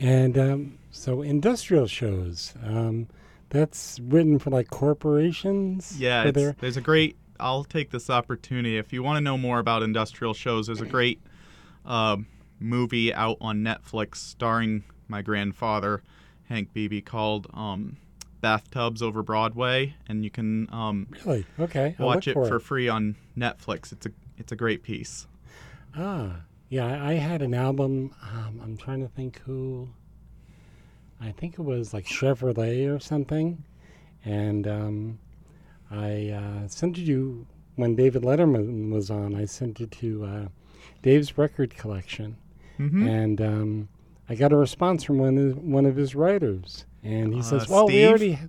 And 0.00 0.36
um, 0.36 0.78
so 0.90 1.22
industrial 1.22 1.86
shows. 1.86 2.54
Um, 2.62 3.08
that's 3.54 3.98
written 4.00 4.38
for 4.38 4.50
like 4.50 4.68
corporations. 4.70 5.98
Yeah, 5.98 6.30
their- 6.30 6.56
there's 6.60 6.76
a 6.76 6.80
great. 6.80 7.16
I'll 7.40 7.64
take 7.64 7.90
this 7.90 8.10
opportunity. 8.10 8.76
If 8.76 8.92
you 8.92 9.02
want 9.02 9.16
to 9.16 9.20
know 9.20 9.36
more 9.38 9.58
about 9.58 9.82
industrial 9.82 10.34
shows, 10.34 10.66
there's 10.66 10.80
a 10.80 10.86
great 10.86 11.20
uh, 11.84 12.18
movie 12.60 13.12
out 13.12 13.36
on 13.40 13.58
Netflix 13.60 14.16
starring 14.16 14.84
my 15.08 15.20
grandfather, 15.20 16.02
Hank 16.48 16.72
Beebe, 16.72 17.00
called 17.00 17.48
um, 17.52 17.96
Bathtubs 18.40 19.02
Over 19.02 19.22
Broadway, 19.22 19.94
and 20.08 20.22
you 20.24 20.30
can 20.30 20.68
um, 20.72 21.08
really 21.26 21.44
okay. 21.58 21.96
I'll 21.98 22.06
watch 22.06 22.28
it 22.28 22.34
for 22.34 22.46
for 22.46 22.60
free 22.60 22.88
on 22.88 23.16
Netflix. 23.36 23.92
It's 23.92 24.06
a 24.06 24.10
it's 24.38 24.52
a 24.52 24.56
great 24.56 24.82
piece. 24.82 25.26
Ah, 25.96 26.40
yeah, 26.68 26.86
I, 26.86 27.10
I 27.10 27.14
had 27.14 27.42
an 27.42 27.52
album. 27.54 28.14
Um, 28.22 28.60
I'm 28.62 28.76
trying 28.76 29.00
to 29.00 29.08
think 29.08 29.40
who. 29.44 29.88
I 31.20 31.32
think 31.32 31.54
it 31.54 31.62
was 31.62 31.94
like 31.94 32.06
Chevrolet 32.06 32.86
or 32.94 32.98
something, 33.00 33.64
and 34.24 34.66
um, 34.66 35.18
I 35.90 36.28
uh, 36.30 36.68
sent 36.68 36.98
it 36.98 37.06
to 37.06 37.46
when 37.76 37.96
David 37.96 38.22
Letterman 38.22 38.90
was 38.92 39.10
on. 39.10 39.34
I 39.34 39.44
sent 39.46 39.80
it 39.80 39.90
to 39.92 40.24
uh, 40.24 40.46
Dave's 41.02 41.36
record 41.38 41.76
collection, 41.76 42.36
hmm 42.76 43.06
and 43.06 43.40
um, 43.40 43.88
I 44.28 44.34
got 44.34 44.52
a 44.52 44.56
response 44.56 45.04
from 45.04 45.18
one 45.18 45.38
of, 45.38 45.58
one 45.58 45.86
of 45.86 45.96
his 45.96 46.14
writers, 46.14 46.84
and 47.02 47.32
he 47.34 47.40
Uh, 47.40 47.44
says, 47.44 47.68
"Well, 47.68 47.86
we 47.86 48.06
already 48.06 48.32
ha- 48.32 48.48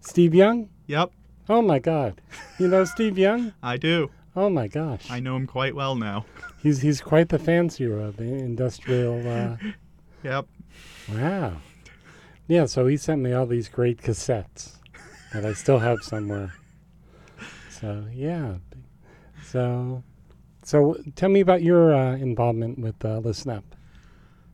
Steve 0.00 0.34
Young. 0.34 0.68
Yep, 0.86 1.10
Oh 1.48 1.62
my 1.62 1.78
God, 1.78 2.20
you 2.58 2.66
know 2.68 2.84
Steve 2.84 3.16
Young? 3.18 3.52
I 3.62 3.76
do. 3.76 4.10
Oh 4.34 4.50
my 4.50 4.68
gosh, 4.68 5.10
I 5.10 5.20
know 5.20 5.36
him 5.36 5.46
quite 5.46 5.74
well 5.74 5.94
now. 5.94 6.26
he's 6.62 6.80
he's 6.82 7.00
quite 7.00 7.28
the 7.28 7.38
fancier 7.38 8.00
of 8.00 8.16
the 8.16 8.24
industrial." 8.24 9.28
Uh, 9.28 9.56
Yep. 10.24 10.46
Wow. 11.08 11.58
Yeah, 12.48 12.66
so 12.66 12.86
he 12.86 12.96
sent 12.96 13.22
me 13.22 13.32
all 13.32 13.46
these 13.46 13.68
great 13.68 14.00
cassettes 14.00 14.76
that 15.32 15.44
I 15.44 15.52
still 15.52 15.80
have 15.80 15.98
somewhere. 16.02 16.54
So, 17.70 18.06
yeah. 18.12 18.56
So, 19.44 20.02
so 20.62 20.96
tell 21.16 21.28
me 21.28 21.40
about 21.40 21.62
your 21.62 21.94
uh, 21.94 22.16
involvement 22.16 22.78
with 22.78 23.04
uh, 23.04 23.18
Listen 23.18 23.50
Up. 23.50 23.64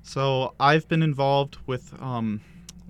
So 0.02 0.54
I've 0.58 0.88
been 0.88 1.02
involved 1.02 1.58
with 1.66 1.94
um, 2.00 2.40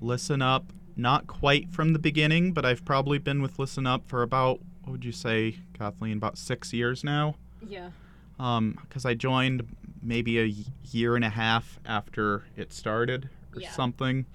Listen 0.00 0.40
Up, 0.40 0.66
not 0.97 1.26
quite 1.26 1.71
from 1.71 1.92
the 1.92 1.99
beginning, 1.99 2.52
but 2.52 2.64
I've 2.64 2.85
probably 2.85 3.18
been 3.18 3.42
with 3.42 3.59
Listen 3.59 3.87
Up 3.87 4.06
for 4.06 4.23
about, 4.23 4.61
what 4.85 4.92
would 4.92 5.04
you 5.04 5.12
say, 5.12 5.56
Kathleen, 5.75 6.16
about 6.16 6.38
six 6.38 6.73
years 6.73 7.02
now? 7.02 7.35
Yeah. 7.66 7.90
Because 8.38 9.04
I 9.04 9.14
joined 9.14 9.66
maybe 10.02 10.40
a 10.40 10.52
year 10.90 11.14
and 11.16 11.25
a 11.25 11.28
half 11.30 11.78
after 11.85 12.44
it 12.56 12.73
started 12.73 13.28
or 13.54 13.61
Yeah. 13.61 13.71
something. 13.71 14.26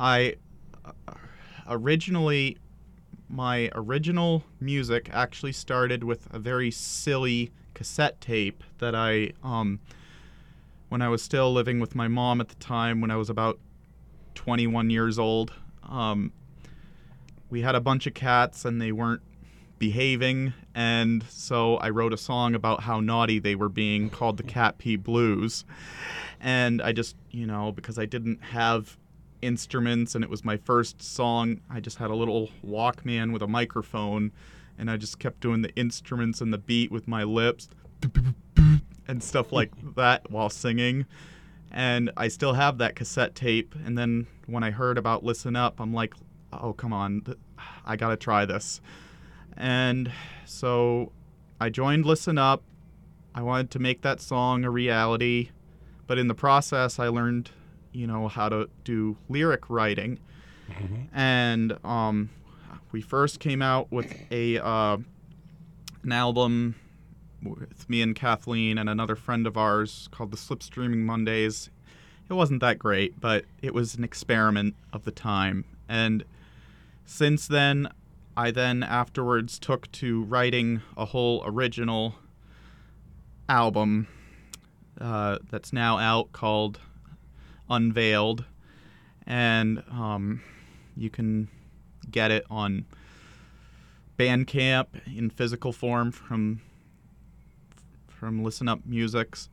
I 0.00 0.36
uh, 0.82 1.12
originally, 1.68 2.56
my 3.28 3.70
original 3.74 4.44
music 4.58 5.10
actually 5.12 5.52
started 5.52 6.02
with 6.02 6.26
a 6.32 6.38
very 6.38 6.70
silly 6.70 7.52
cassette 7.74 8.18
tape 8.18 8.64
that 8.78 8.94
I, 8.94 9.32
um, 9.44 9.78
when 10.88 11.02
I 11.02 11.08
was 11.08 11.22
still 11.22 11.52
living 11.52 11.80
with 11.80 11.94
my 11.94 12.08
mom 12.08 12.40
at 12.40 12.48
the 12.48 12.54
time, 12.54 13.02
when 13.02 13.10
I 13.10 13.16
was 13.16 13.28
about 13.28 13.58
21 14.36 14.88
years 14.88 15.18
old. 15.18 15.52
Um, 15.86 16.32
we 17.50 17.60
had 17.60 17.74
a 17.74 17.80
bunch 17.80 18.06
of 18.06 18.14
cats 18.14 18.64
and 18.64 18.80
they 18.80 18.92
weren't 18.92 19.22
behaving, 19.78 20.54
and 20.74 21.22
so 21.28 21.76
I 21.76 21.90
wrote 21.90 22.14
a 22.14 22.18
song 22.18 22.54
about 22.54 22.82
how 22.82 23.00
naughty 23.00 23.38
they 23.38 23.54
were 23.54 23.68
being 23.68 24.08
called 24.08 24.38
the 24.38 24.44
Cat 24.44 24.78
Pee 24.78 24.96
Blues. 24.96 25.66
And 26.40 26.80
I 26.80 26.92
just, 26.92 27.16
you 27.30 27.46
know, 27.46 27.70
because 27.70 27.98
I 27.98 28.06
didn't 28.06 28.42
have 28.42 28.96
instruments 29.42 30.14
and 30.14 30.24
it 30.24 30.30
was 30.30 30.44
my 30.44 30.56
first 30.56 31.02
song, 31.02 31.60
I 31.70 31.80
just 31.80 31.98
had 31.98 32.10
a 32.10 32.14
little 32.14 32.50
Walkman 32.64 33.32
with 33.32 33.42
a 33.42 33.46
microphone 33.46 34.32
and 34.78 34.90
I 34.90 34.96
just 34.96 35.18
kept 35.18 35.40
doing 35.40 35.62
the 35.62 35.74
instruments 35.74 36.40
and 36.40 36.52
the 36.52 36.58
beat 36.58 36.90
with 36.90 37.06
my 37.06 37.22
lips 37.22 37.68
and 39.06 39.22
stuff 39.22 39.52
like 39.52 39.70
that 39.96 40.30
while 40.30 40.50
singing. 40.50 41.06
And 41.70 42.10
I 42.16 42.28
still 42.28 42.54
have 42.54 42.78
that 42.78 42.96
cassette 42.96 43.34
tape. 43.34 43.74
And 43.84 43.96
then 43.96 44.26
when 44.46 44.64
I 44.64 44.70
heard 44.70 44.98
about 44.98 45.22
Listen 45.22 45.54
Up, 45.54 45.80
I'm 45.80 45.94
like, 45.94 46.14
oh, 46.52 46.72
come 46.72 46.92
on, 46.92 47.22
I 47.84 47.96
gotta 47.96 48.16
try 48.16 48.44
this. 48.44 48.80
And 49.56 50.10
so 50.46 51.12
I 51.60 51.68
joined 51.68 52.06
Listen 52.06 52.38
Up. 52.38 52.62
I 53.34 53.42
wanted 53.42 53.70
to 53.72 53.78
make 53.78 54.02
that 54.02 54.20
song 54.20 54.64
a 54.64 54.70
reality. 54.70 55.50
But 56.06 56.18
in 56.18 56.26
the 56.26 56.34
process, 56.34 56.98
I 56.98 57.08
learned, 57.08 57.50
you 57.92 58.06
know, 58.06 58.28
how 58.28 58.48
to 58.48 58.68
do 58.84 59.16
lyric 59.28 59.68
writing. 59.68 60.18
And 61.12 61.76
um, 61.84 62.30
we 62.92 63.00
first 63.00 63.40
came 63.40 63.62
out 63.62 63.90
with 63.90 64.14
a 64.30 64.58
uh, 64.58 64.98
an 66.02 66.12
album 66.12 66.76
with 67.42 67.88
me 67.88 68.02
and 68.02 68.14
Kathleen 68.14 68.78
and 68.78 68.88
another 68.88 69.16
friend 69.16 69.46
of 69.46 69.56
ours 69.56 70.08
called 70.10 70.30
the 70.30 70.36
Slipstreaming 70.36 70.98
Mondays. 70.98 71.70
It 72.28 72.34
wasn't 72.34 72.60
that 72.60 72.78
great, 72.78 73.20
but 73.20 73.44
it 73.62 73.74
was 73.74 73.94
an 73.96 74.04
experiment 74.04 74.76
of 74.92 75.04
the 75.04 75.10
time. 75.10 75.64
And 75.88 76.24
since 77.04 77.48
then, 77.48 77.88
I 78.36 78.52
then 78.52 78.82
afterwards 78.82 79.58
took 79.58 79.90
to 79.92 80.22
writing 80.22 80.82
a 80.96 81.06
whole 81.06 81.42
original 81.44 82.14
album 83.48 84.06
uh, 85.00 85.38
that's 85.50 85.72
now 85.72 85.98
out 85.98 86.32
called 86.32 86.78
Unveiled. 87.70 88.44
And 89.26 89.82
um, 89.90 90.42
you 90.96 91.08
can 91.08 91.48
get 92.10 92.30
it 92.30 92.44
on 92.50 92.84
Bandcamp 94.18 94.86
in 95.16 95.30
physical 95.30 95.72
form 95.72 96.12
from 96.12 96.60
from 98.08 98.44
Listen 98.44 98.68
Up 98.68 98.84
Musics, 98.84 99.48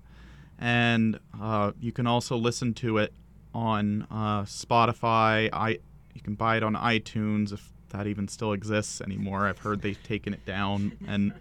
and 0.59 1.17
uh, 1.41 1.71
you 1.79 1.93
can 1.93 2.05
also 2.05 2.35
listen 2.35 2.73
to 2.73 2.97
it 2.97 3.13
on 3.55 4.05
uh, 4.11 4.41
Spotify. 4.41 5.49
I 5.53 5.79
you 6.13 6.21
can 6.21 6.35
buy 6.35 6.57
it 6.57 6.63
on 6.63 6.75
iTunes 6.75 7.53
if 7.53 7.71
that 7.89 8.07
even 8.07 8.27
still 8.27 8.51
exists 8.51 8.99
anymore. 8.99 9.47
I've 9.47 9.59
heard 9.59 9.81
they've 9.81 10.03
taken 10.03 10.33
it 10.33 10.45
down, 10.45 10.91
and 11.07 11.31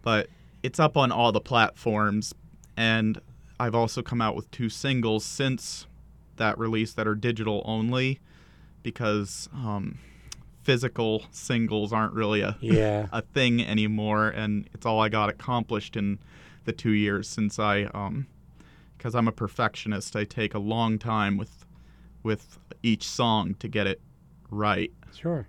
but 0.00 0.30
it's 0.62 0.80
up 0.80 0.96
on 0.96 1.12
all 1.12 1.32
the 1.32 1.40
platforms. 1.40 2.34
And 2.78 3.20
I've 3.60 3.74
also 3.74 4.02
come 4.02 4.20
out 4.20 4.36
with 4.36 4.50
two 4.50 4.68
singles 4.68 5.24
since 5.24 5.86
that 6.36 6.58
release 6.58 6.92
that 6.94 7.06
are 7.08 7.14
digital 7.14 7.62
only, 7.64 8.20
because 8.82 9.48
um, 9.52 9.98
physical 10.62 11.24
singles 11.30 11.92
aren't 11.92 12.12
really 12.12 12.40
a 12.40 12.56
Yeah. 12.60 13.06
a 13.12 13.22
thing 13.22 13.64
anymore, 13.64 14.28
and 14.28 14.68
it's 14.72 14.86
all 14.86 15.00
I 15.00 15.08
got 15.08 15.28
accomplished 15.28 15.96
in 15.96 16.18
the 16.64 16.72
two 16.72 16.92
years 16.92 17.28
since 17.28 17.58
I, 17.58 17.84
um, 17.94 18.26
because 18.96 19.14
I'm 19.14 19.28
a 19.28 19.32
perfectionist. 19.32 20.14
I 20.14 20.24
take 20.24 20.54
a 20.54 20.58
long 20.58 20.98
time 20.98 21.36
with 21.36 21.64
with 22.22 22.58
each 22.82 23.04
song 23.08 23.54
to 23.54 23.68
get 23.68 23.86
it 23.86 24.00
right. 24.50 24.92
Sure. 25.14 25.46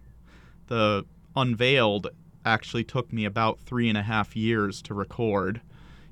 The 0.67 1.06
Unveiled 1.36 2.08
actually 2.45 2.84
took 2.84 3.12
me 3.12 3.26
about 3.26 3.60
three 3.60 3.89
and 3.89 3.98
a 3.98 4.04
half 4.04 4.36
years 4.36 4.82
to 4.84 4.93
record, 4.93 5.62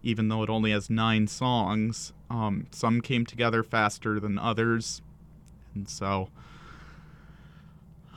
even 0.08 0.30
though 0.30 0.42
it 0.42 0.50
only 0.50 0.72
has 0.72 0.90
nine 0.90 1.28
songs. 1.28 2.14
Um, 2.30 2.68
some 2.72 3.02
came 3.02 3.26
together 3.26 3.62
faster 3.62 4.22
than 4.22 4.40
others, 4.40 5.02
and 5.76 5.90
so 5.90 6.30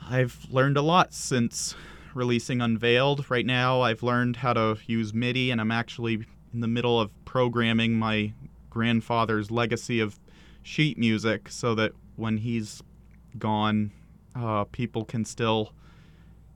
I've 0.09 0.47
learned 0.49 0.77
a 0.77 0.81
lot 0.81 1.13
since 1.13 1.75
releasing 2.13 2.61
Unveiled. 2.61 3.29
Right 3.29 3.45
now, 3.45 3.81
I've 3.81 4.03
learned 4.03 4.37
how 4.37 4.53
to 4.53 4.77
use 4.87 5.13
MIDI, 5.13 5.51
and 5.51 5.59
I'm 5.59 5.71
actually 5.71 6.25
in 6.53 6.61
the 6.61 6.67
middle 6.67 6.97
of 6.97 7.11
programming 7.25 7.99
my 7.99 8.31
grandfather's 8.69 9.51
legacy 9.51 9.99
of 9.99 10.17
sheet 10.63 10.97
music 10.97 11.49
so 11.49 11.75
that 11.75 11.91
when 12.15 12.37
he's 12.37 12.81
gone, 13.37 13.91
uh, 14.33 14.63
people 14.63 15.03
can 15.03 15.25
still 15.25 15.73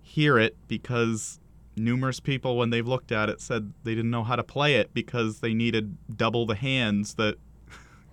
hear 0.02 0.38
it 0.40 0.56
because 0.70 1.42
numerous 1.76 2.20
people, 2.20 2.58
when 2.58 2.70
they've 2.70 2.88
looked 2.88 3.12
at 3.12 3.30
it, 3.30 3.42
said 3.42 3.74
they 3.84 3.96
didn't 3.96 4.12
know 4.12 4.24
how 4.24 4.36
to 4.36 4.44
play 4.44 4.76
it 4.76 4.94
because 4.94 5.40
they 5.40 5.54
needed 5.54 5.98
double 6.16 6.46
the 6.46 6.56
hands 6.56 7.16
that 7.16 7.36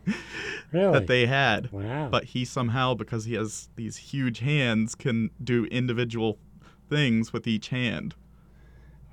Really? 0.72 0.92
that 0.92 1.06
they 1.06 1.26
had 1.26 1.70
wow. 1.70 2.08
but 2.08 2.24
he 2.24 2.44
somehow 2.44 2.94
because 2.94 3.26
he 3.26 3.34
has 3.34 3.68
these 3.76 3.98
huge 3.98 4.40
hands 4.40 4.94
can 4.94 5.30
do 5.42 5.66
individual 5.66 6.38
things 6.88 7.32
with 7.32 7.46
each 7.46 7.68
hand 7.68 8.14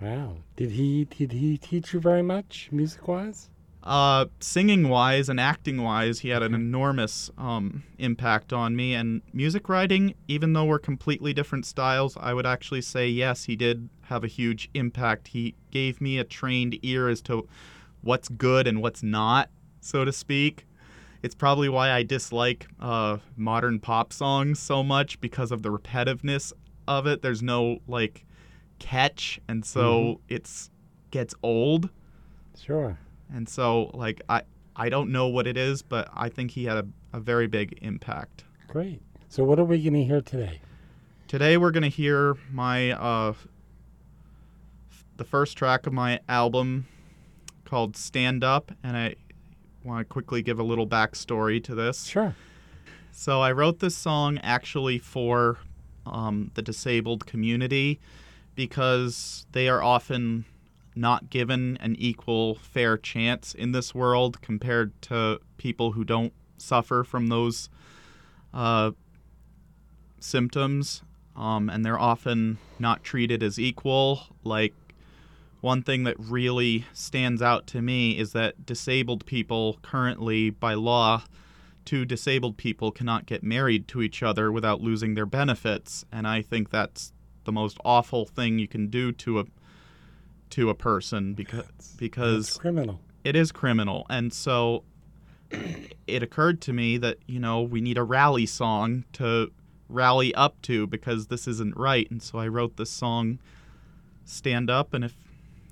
wow. 0.01 0.38
Did 0.55 0.71
he 0.71 1.05
did 1.05 1.31
he 1.33 1.57
teach 1.57 1.93
you 1.93 1.99
very 1.99 2.21
much 2.21 2.69
music 2.71 3.07
wise? 3.07 3.49
Uh, 3.83 4.25
singing 4.39 4.89
wise 4.89 5.29
and 5.29 5.39
acting 5.39 5.81
wise 5.81 6.19
he 6.19 6.29
had 6.29 6.43
an 6.43 6.53
enormous 6.53 7.31
um, 7.37 7.83
impact 7.97 8.51
on 8.51 8.75
me 8.75 8.93
and 8.93 9.21
music 9.33 9.69
writing 9.69 10.13
even 10.27 10.53
though 10.53 10.65
we're 10.65 10.79
completely 10.79 11.33
different 11.33 11.65
styles 11.65 12.17
i 12.19 12.33
would 12.33 12.45
actually 12.45 12.81
say 12.81 13.07
yes 13.07 13.45
he 13.45 13.55
did 13.55 13.89
have 14.03 14.23
a 14.23 14.27
huge 14.27 14.69
impact 14.73 15.29
he 15.29 15.55
gave 15.71 16.01
me 16.01 16.17
a 16.17 16.23
trained 16.23 16.77
ear 16.83 17.07
as 17.07 17.21
to 17.21 17.47
what's 18.01 18.27
good 18.29 18.67
and 18.67 18.81
what's 18.81 19.03
not 19.03 19.49
so 19.79 20.03
to 20.03 20.11
speak 20.11 20.65
it's 21.21 21.35
probably 21.35 21.69
why 21.69 21.91
I 21.91 22.03
dislike 22.03 22.67
uh, 22.79 23.17
modern 23.35 23.79
pop 23.79 24.13
songs 24.13 24.59
so 24.59 24.83
much 24.83 25.19
because 25.19 25.51
of 25.51 25.63
the 25.63 25.69
repetitiveness 25.69 26.53
of 26.87 27.07
it. 27.07 27.21
There's 27.21 27.41
no 27.41 27.79
like 27.87 28.25
catch, 28.79 29.39
and 29.47 29.65
so 29.65 30.21
it's 30.29 30.69
gets 31.11 31.35
old. 31.43 31.89
Sure. 32.57 32.97
And 33.33 33.47
so 33.47 33.91
like 33.93 34.21
I 34.29 34.41
I 34.75 34.89
don't 34.89 35.11
know 35.11 35.27
what 35.27 35.45
it 35.47 35.57
is, 35.57 35.81
but 35.81 36.09
I 36.13 36.29
think 36.29 36.51
he 36.51 36.65
had 36.65 36.77
a, 36.77 36.87
a 37.13 37.19
very 37.19 37.47
big 37.47 37.77
impact. 37.81 38.45
Great. 38.67 39.01
So, 39.27 39.43
what 39.43 39.59
are 39.59 39.65
we 39.65 39.81
going 39.83 39.93
to 39.93 40.03
hear 40.03 40.21
today? 40.21 40.61
Today 41.29 41.57
we're 41.57 41.69
gonna 41.69 41.89
hear 41.89 42.37
my 42.51 42.91
uh, 42.91 43.33
the 45.17 45.23
first 45.23 45.55
track 45.55 45.85
of 45.85 45.93
my 45.93 46.21
album 46.27 46.87
called 47.65 47.95
Stand 47.95 48.43
Up, 48.43 48.71
and 48.83 48.97
I 48.97 49.15
want 49.83 49.99
to 49.99 50.11
quickly 50.11 50.41
give 50.41 50.57
a 50.57 50.63
little 50.63 50.87
backstory 50.87 51.63
to 51.65 51.75
this. 51.75 52.05
Sure. 52.05 52.33
So 53.11 53.41
I 53.41 53.51
wrote 53.51 53.77
this 53.77 53.95
song 53.95 54.39
actually 54.39 54.97
for 54.97 55.59
um, 56.03 56.49
the 56.55 56.63
disabled 56.63 57.27
community 57.27 57.99
because 58.55 59.45
they 59.51 59.69
are 59.69 59.83
often 59.83 60.45
not 60.99 61.29
given 61.29 61.77
an 61.77 61.95
equal 61.97 62.55
fair 62.55 62.97
chance 62.97 63.53
in 63.53 63.71
this 63.71 63.95
world 63.95 64.41
compared 64.41 65.01
to 65.03 65.39
people 65.57 65.93
who 65.93 66.03
don't 66.03 66.33
suffer 66.57 67.03
from 67.03 67.27
those 67.27 67.69
uh, 68.53 68.91
symptoms. 70.19 71.03
Um, 71.35 71.69
and 71.69 71.85
they're 71.85 71.99
often 71.99 72.57
not 72.79 73.03
treated 73.03 73.41
as 73.41 73.57
equal. 73.57 74.23
Like, 74.43 74.73
one 75.62 75.83
thing 75.83 76.03
that 76.03 76.15
really 76.19 76.85
stands 76.93 77.41
out 77.41 77.65
to 77.67 77.81
me 77.81 78.17
is 78.17 78.33
that 78.33 78.65
disabled 78.65 79.25
people 79.25 79.79
currently, 79.81 80.49
by 80.49 80.73
law, 80.73 81.23
two 81.89 82.05
disabled 82.05 82.55
people 82.57 82.91
cannot 82.91 83.25
get 83.25 83.41
married 83.41 83.88
to 83.88 84.01
each 84.01 84.21
other 84.21 84.51
without 84.51 84.79
losing 84.79 85.15
their 85.15 85.25
benefits 85.25 86.05
and 86.12 86.27
i 86.27 86.39
think 86.39 86.69
that's 86.69 87.13
the 87.45 87.51
most 87.51 87.79
awful 87.83 88.25
thing 88.25 88.59
you 88.59 88.67
can 88.67 88.88
do 88.89 89.12
to 89.12 89.39
a 89.39 89.45
to 90.51 90.69
a 90.69 90.75
person 90.75 91.33
because 91.33 91.65
It's 91.77 91.93
because 91.95 92.57
criminal. 92.57 92.99
it 93.23 93.35
is 93.35 93.51
criminal 93.51 94.05
and 94.09 94.33
so 94.33 94.83
it 96.07 96.23
occurred 96.23 96.62
to 96.62 96.73
me 96.73 96.97
that 96.97 97.17
you 97.27 97.39
know 97.39 97.62
we 97.62 97.81
need 97.81 97.97
a 97.97 98.03
rally 98.03 98.45
song 98.45 99.03
to 99.13 99.51
rally 99.88 100.33
up 100.35 100.62
to 100.63 100.85
because 100.88 101.27
this 101.27 101.47
isn't 101.47 101.75
right 101.77 102.09
and 102.12 102.21
so 102.21 102.38
i 102.39 102.47
wrote 102.47 102.77
this 102.77 102.89
song 102.91 103.39
stand 104.25 104.69
up 104.69 104.93
and 104.93 105.03
if 105.03 105.15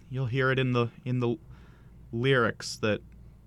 you'll 0.10 0.26
hear 0.26 0.52
it 0.52 0.58
in 0.60 0.74
the 0.74 0.88
in 1.06 1.20
the 1.20 1.36
lyrics 2.12 2.78
that 2.78 3.02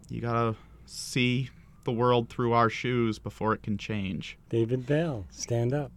you 0.09 0.21
gotta 0.21 0.55
see 0.87 1.49
the 1.85 1.93
world 1.93 2.29
through 2.29 2.53
our 2.53 2.69
shoes 2.69 3.19
before 3.19 3.53
it 3.55 3.63
can 3.63 3.79
change 3.79 4.37
David 4.51 4.87
Bell, 4.87 5.25
stand 5.31 5.73
up. 5.73 5.91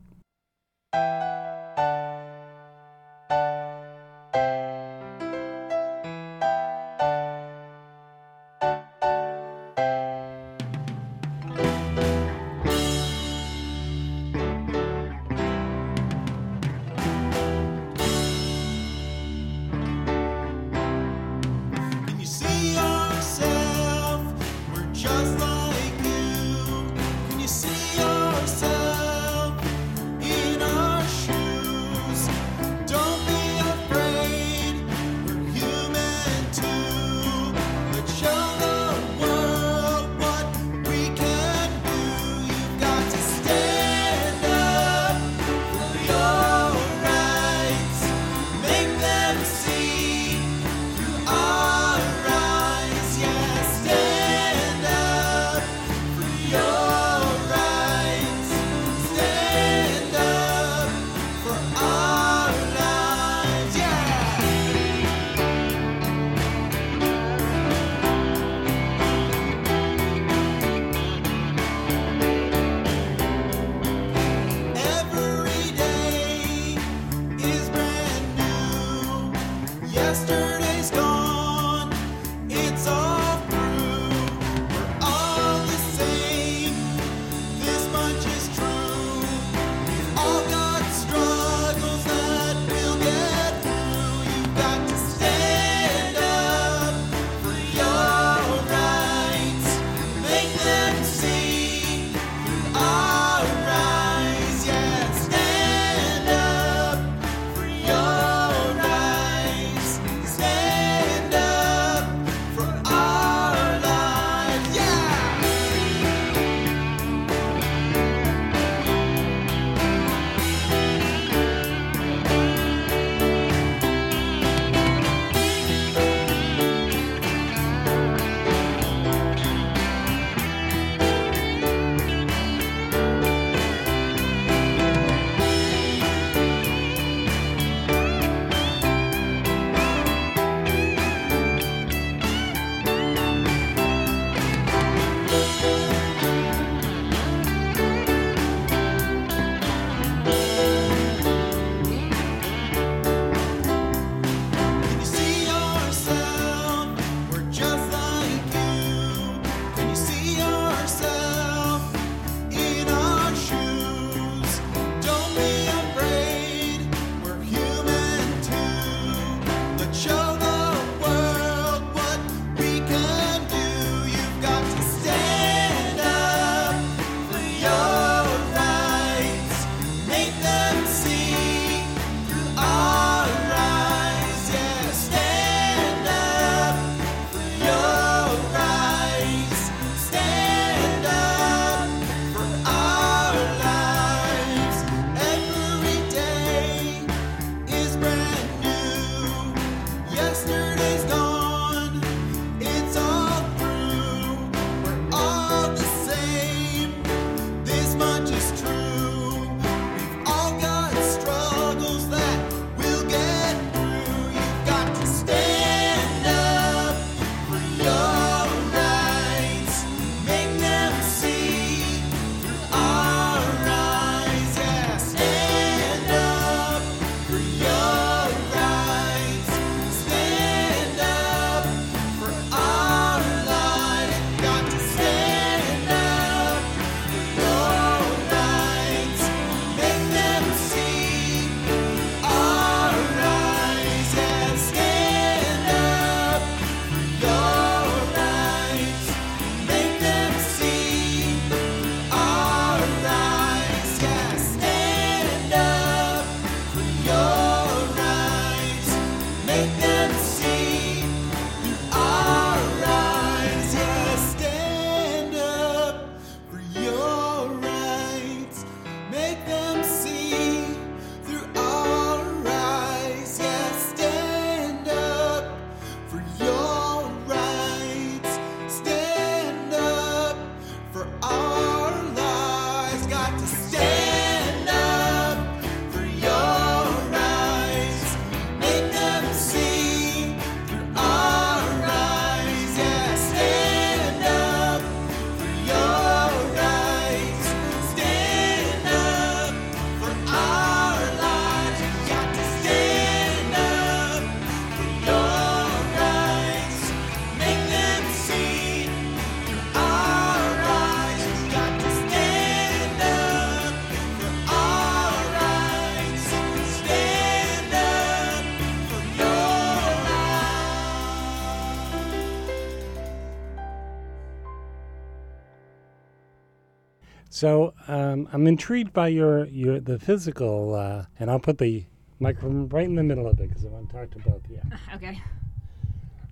So 327.43 327.73
um, 327.89 328.29
I'm 328.31 328.47
intrigued 328.47 328.93
by 328.93 329.09
your 329.09 329.47
your 329.47 329.81
the 329.81 329.99
physical, 329.99 330.75
uh, 330.75 331.07
and 331.19 331.29
I'll 331.29 331.41
put 331.41 331.57
the 331.57 331.83
microphone 332.21 332.69
right 332.69 332.85
in 332.85 332.95
the 332.95 333.03
middle 333.03 333.27
of 333.27 333.37
it 333.37 333.49
because 333.49 333.65
I 333.65 333.67
want 333.67 333.89
to 333.89 333.97
talk 333.97 334.11
to 334.11 334.19
both 334.19 334.45
of 334.45 334.49
you. 334.49 334.61
Okay. 334.95 335.21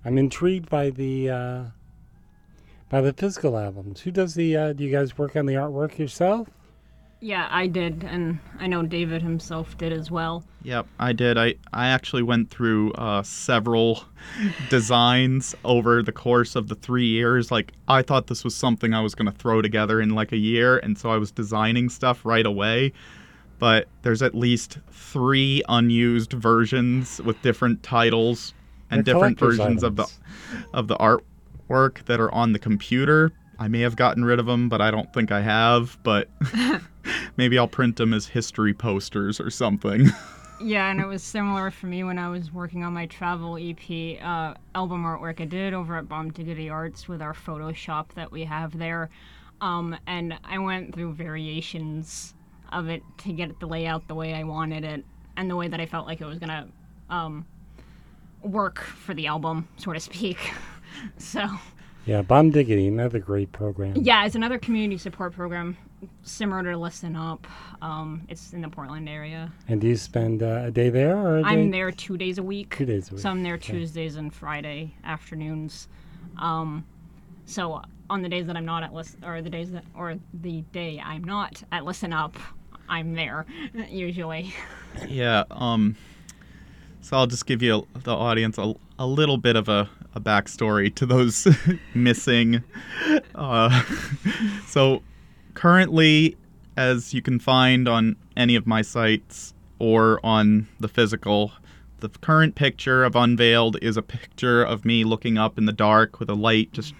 I'm 0.06 0.16
intrigued 0.16 0.70
by 0.70 0.88
the 0.88 1.28
uh, 1.28 1.64
by 2.88 3.02
the 3.02 3.12
physical 3.12 3.58
albums. 3.58 4.00
Who 4.00 4.10
does 4.10 4.34
the? 4.36 4.56
Uh, 4.56 4.72
do 4.72 4.84
you 4.84 4.90
guys 4.90 5.18
work 5.18 5.36
on 5.36 5.44
the 5.44 5.52
artwork 5.52 5.98
yourself? 5.98 6.48
Yeah, 7.22 7.46
I 7.52 7.68
did, 7.68 8.02
and 8.02 8.40
I 8.58 8.66
know 8.66 8.82
David 8.82 9.22
himself 9.22 9.78
did 9.78 9.92
as 9.92 10.10
well. 10.10 10.42
Yep, 10.64 10.88
I 10.98 11.12
did. 11.12 11.38
I, 11.38 11.54
I 11.72 11.86
actually 11.86 12.24
went 12.24 12.50
through 12.50 12.90
uh, 12.94 13.22
several 13.22 14.04
designs 14.70 15.54
over 15.64 16.02
the 16.02 16.10
course 16.10 16.56
of 16.56 16.66
the 16.66 16.74
three 16.74 17.06
years. 17.06 17.52
Like, 17.52 17.74
I 17.86 18.02
thought 18.02 18.26
this 18.26 18.42
was 18.42 18.56
something 18.56 18.92
I 18.92 19.00
was 19.00 19.14
going 19.14 19.30
to 19.30 19.38
throw 19.38 19.62
together 19.62 20.00
in 20.00 20.10
like 20.10 20.32
a 20.32 20.36
year, 20.36 20.78
and 20.78 20.98
so 20.98 21.10
I 21.10 21.16
was 21.16 21.30
designing 21.30 21.88
stuff 21.90 22.24
right 22.24 22.44
away. 22.44 22.92
But 23.60 23.86
there's 24.02 24.22
at 24.22 24.34
least 24.34 24.78
three 24.90 25.62
unused 25.68 26.32
versions 26.32 27.20
with 27.22 27.40
different 27.42 27.84
titles 27.84 28.52
and 28.90 29.04
They're 29.04 29.14
different 29.14 29.38
collector's 29.38 29.58
versions 29.58 29.84
of 29.84 29.94
the 29.94 30.10
of 30.74 30.88
the 30.88 30.96
artwork 30.96 32.04
that 32.06 32.18
are 32.18 32.34
on 32.34 32.52
the 32.52 32.58
computer. 32.58 33.32
I 33.62 33.68
may 33.68 33.80
have 33.80 33.94
gotten 33.94 34.24
rid 34.24 34.40
of 34.40 34.46
them, 34.46 34.68
but 34.68 34.80
I 34.80 34.90
don't 34.90 35.12
think 35.12 35.30
I 35.30 35.40
have. 35.40 35.96
But 36.02 36.28
maybe 37.36 37.58
I'll 37.58 37.68
print 37.68 37.96
them 37.96 38.12
as 38.12 38.26
history 38.26 38.74
posters 38.74 39.40
or 39.40 39.50
something. 39.50 40.08
Yeah, 40.64 40.92
and 40.92 41.00
it 41.00 41.06
was 41.06 41.24
similar 41.24 41.72
for 41.72 41.88
me 41.88 42.04
when 42.04 42.20
I 42.20 42.28
was 42.28 42.52
working 42.52 42.84
on 42.84 42.92
my 42.92 43.06
travel 43.06 43.58
EP 43.60 44.22
uh, 44.22 44.54
album 44.76 45.02
artwork. 45.02 45.40
I 45.40 45.44
did 45.44 45.74
over 45.74 45.96
at 45.96 46.08
Bomb 46.08 46.30
Diggity 46.30 46.68
Arts 46.68 47.08
with 47.08 47.20
our 47.20 47.34
Photoshop 47.34 48.14
that 48.14 48.30
we 48.30 48.44
have 48.44 48.78
there. 48.78 49.10
Um, 49.60 49.96
and 50.06 50.38
I 50.44 50.60
went 50.60 50.94
through 50.94 51.14
variations 51.14 52.34
of 52.70 52.88
it 52.88 53.02
to 53.18 53.32
get 53.32 53.58
the 53.58 53.66
layout 53.66 54.06
the 54.06 54.14
way 54.14 54.34
I 54.34 54.44
wanted 54.44 54.84
it 54.84 55.04
and 55.36 55.50
the 55.50 55.56
way 55.56 55.66
that 55.66 55.80
I 55.80 55.86
felt 55.86 56.06
like 56.06 56.20
it 56.20 56.26
was 56.26 56.38
going 56.38 56.50
to 56.50 56.68
um, 57.12 57.44
work 58.42 58.78
for 58.82 59.14
the 59.14 59.26
album, 59.26 59.66
so 59.78 59.92
to 59.92 59.98
speak. 59.98 60.38
so, 61.18 61.48
Yeah, 62.04 62.22
Bomb 62.22 62.50
Diggity, 62.50 62.88
another 62.88 63.20
great 63.20 63.52
program. 63.52 63.94
yeah, 63.96 64.24
it's 64.26 64.34
another 64.34 64.58
community 64.58 64.98
support 64.98 65.32
program 65.34 65.76
similar 66.22 66.64
to 66.72 66.76
Listen 66.76 67.14
Up. 67.14 67.46
Um, 67.80 68.22
it's 68.28 68.52
in 68.52 68.60
the 68.60 68.68
Portland 68.68 69.08
area. 69.08 69.52
And 69.68 69.80
do 69.80 69.86
you 69.86 69.96
spend 69.96 70.42
uh, 70.42 70.62
a 70.66 70.70
day 70.72 70.88
there 70.90 71.16
or 71.16 71.38
a 71.38 71.42
I'm 71.44 71.70
day? 71.70 71.78
there 71.78 71.90
two 71.92 72.16
days 72.16 72.38
a 72.38 72.42
week. 72.42 72.74
Two 72.76 72.86
days 72.86 73.08
a 73.10 73.14
week. 73.14 73.22
So 73.22 73.30
I'm 73.30 73.44
there 73.44 73.54
Okay. 73.54 73.72
Tuesdays 73.74 74.16
and 74.16 74.34
Friday 74.34 74.94
afternoons. 75.04 75.86
Um, 76.38 76.84
so 77.46 77.82
on 78.10 78.22
the 78.22 78.28
days 78.28 78.46
that 78.46 78.56
I'm 78.56 78.64
not 78.64 78.82
at 78.82 78.92
listen, 78.92 79.22
or 79.24 79.40
the 79.40 79.50
days 79.50 79.70
that, 79.70 79.84
or 79.96 80.16
the 80.34 80.62
day 80.72 81.00
I'm 81.04 81.22
not 81.22 81.62
at 81.70 81.84
Listen 81.84 82.12
Up, 82.12 82.36
I'm 82.88 83.14
there 83.14 83.46
usually. 83.88 84.52
Yeah. 85.06 85.44
Um. 85.52 85.94
So 87.02 87.16
I'll 87.16 87.26
just 87.26 87.46
give 87.46 87.62
you 87.62 87.86
the 87.94 88.14
audience 88.14 88.58
a, 88.58 88.74
a 88.96 89.06
little 89.06 89.36
bit 89.36 89.56
of 89.56 89.68
a, 89.68 89.90
a 90.14 90.20
backstory 90.20 90.94
to 90.94 91.04
those 91.04 91.48
missing. 91.94 92.62
Uh, 93.34 93.82
so 94.66 95.02
currently, 95.54 96.36
as 96.76 97.12
you 97.12 97.20
can 97.20 97.40
find 97.40 97.88
on 97.88 98.14
any 98.36 98.54
of 98.54 98.68
my 98.68 98.82
sites 98.82 99.52
or 99.80 100.24
on 100.24 100.68
the 100.78 100.86
physical, 100.86 101.52
the 101.98 102.08
current 102.08 102.54
picture 102.54 103.02
of 103.02 103.16
Unveiled 103.16 103.78
is 103.82 103.96
a 103.96 104.02
picture 104.02 104.62
of 104.62 104.84
me 104.84 105.02
looking 105.02 105.36
up 105.36 105.58
in 105.58 105.66
the 105.66 105.72
dark 105.72 106.20
with 106.20 106.30
a 106.30 106.34
light 106.34 106.72
just 106.72 106.94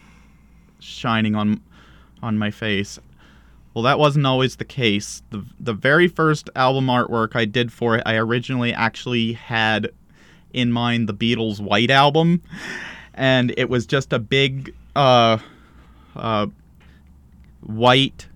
shining 0.80 1.36
on 1.36 1.60
on 2.22 2.38
my 2.38 2.50
face. 2.50 2.98
Well, 3.74 3.82
that 3.84 3.98
wasn't 3.98 4.26
always 4.26 4.56
the 4.56 4.64
case. 4.64 5.22
The 5.30 5.44
the 5.58 5.72
very 5.72 6.08
first 6.08 6.50
album 6.54 6.86
artwork 6.86 7.34
I 7.34 7.44
did 7.44 7.72
for 7.72 7.96
it, 7.96 8.02
I 8.04 8.16
originally 8.16 8.72
actually 8.72 9.32
had 9.32 9.90
in 10.52 10.70
mind 10.70 11.08
the 11.08 11.14
Beatles' 11.14 11.60
White 11.60 11.90
Album, 11.90 12.42
and 13.14 13.54
it 13.56 13.70
was 13.70 13.86
just 13.86 14.12
a 14.12 14.18
big 14.18 14.74
uh, 14.94 15.38
uh, 16.14 16.46
white 17.62 18.26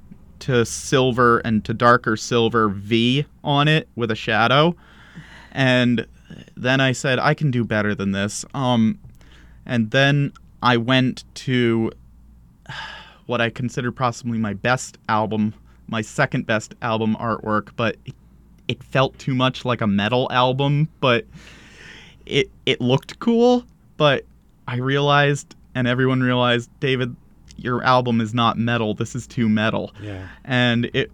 to 0.40 0.64
silver 0.64 1.38
and 1.38 1.64
to 1.64 1.74
darker 1.74 2.16
silver 2.16 2.68
V 2.68 3.26
on 3.44 3.68
it 3.68 3.88
with 3.96 4.10
a 4.10 4.14
shadow. 4.14 4.74
And 5.52 6.06
then 6.56 6.80
I 6.80 6.92
said, 6.92 7.18
I 7.18 7.34
can 7.34 7.50
do 7.50 7.64
better 7.64 7.94
than 7.94 8.12
this. 8.12 8.44
Um, 8.54 8.98
and 9.64 9.90
then 9.90 10.32
I 10.62 10.76
went 10.76 11.24
to 11.36 11.92
what 13.26 13.40
I 13.40 13.50
consider 13.50 13.92
possibly 13.92 14.38
my 14.38 14.54
best 14.54 14.98
album, 15.08 15.54
my 15.88 16.00
second 16.00 16.46
best 16.46 16.74
album 16.82 17.16
artwork, 17.20 17.70
but 17.76 17.96
it, 18.04 18.14
it 18.68 18.82
felt 18.82 19.18
too 19.18 19.34
much 19.34 19.64
like 19.64 19.80
a 19.80 19.86
metal 19.86 20.28
album, 20.30 20.88
but 21.00 21.26
it 22.24 22.50
it 22.64 22.80
looked 22.80 23.18
cool, 23.18 23.64
but 23.96 24.24
I 24.66 24.76
realized 24.76 25.54
and 25.74 25.86
everyone 25.86 26.22
realized, 26.22 26.70
David, 26.80 27.14
your 27.56 27.84
album 27.84 28.20
is 28.20 28.34
not 28.34 28.58
metal. 28.58 28.94
This 28.94 29.14
is 29.14 29.26
too 29.26 29.48
metal. 29.48 29.92
Yeah. 30.00 30.26
And 30.44 30.90
it 30.94 31.10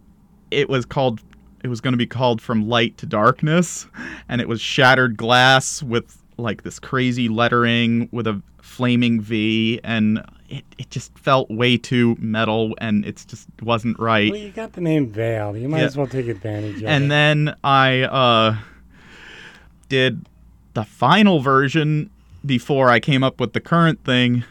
it 0.51 0.68
was 0.68 0.85
called 0.85 1.20
it 1.64 1.68
was 1.68 1.81
going 1.81 1.92
to 1.92 1.98
be 1.98 2.07
called 2.07 2.40
From 2.40 2.68
Light 2.68 2.96
to 2.98 3.07
Darkness, 3.07 3.87
and 4.29 4.40
it 4.40 4.48
was 4.48 4.61
shattered 4.61 5.16
glass 5.16 5.83
with 5.83 6.18
like 6.38 6.62
this 6.62 6.79
crazy 6.79 7.29
lettering 7.29 8.09
with 8.11 8.27
a 8.27 8.40
flaming 8.61 9.20
V 9.20 9.81
and 9.85 10.25
it, 10.53 10.65
it 10.79 10.91
just 10.91 11.17
felt 11.19 11.51
way 11.51 11.77
too 11.79 12.15
metal 12.21 12.75
and 12.79 13.05
it 13.07 13.25
just 13.27 13.49
wasn't 13.62 13.99
right. 13.99 14.31
Well, 14.31 14.38
you 14.41 14.51
got 14.51 14.75
the 14.75 14.81
name 14.83 15.09
Vale. 15.09 15.57
You 15.57 15.69
might 15.69 15.81
Yeah. 15.81 15.87
as 15.87 15.97
well 15.97 16.07
take 16.07 16.29
advantage 16.29 16.77
of 16.77 16.83
it. 16.83 16.87
and 16.87 17.11
then 17.11 17.57
I 17.65 18.03
uh, 18.03 18.57
did 19.88 20.27
the 20.75 20.85
final 20.85 21.41
version 21.41 22.11
before 22.45 22.91
I 22.91 23.01
came 23.01 23.23
up 23.25 23.41
with 23.41 23.53
the 23.55 23.61
current 23.61 24.05
thing, 24.05 24.45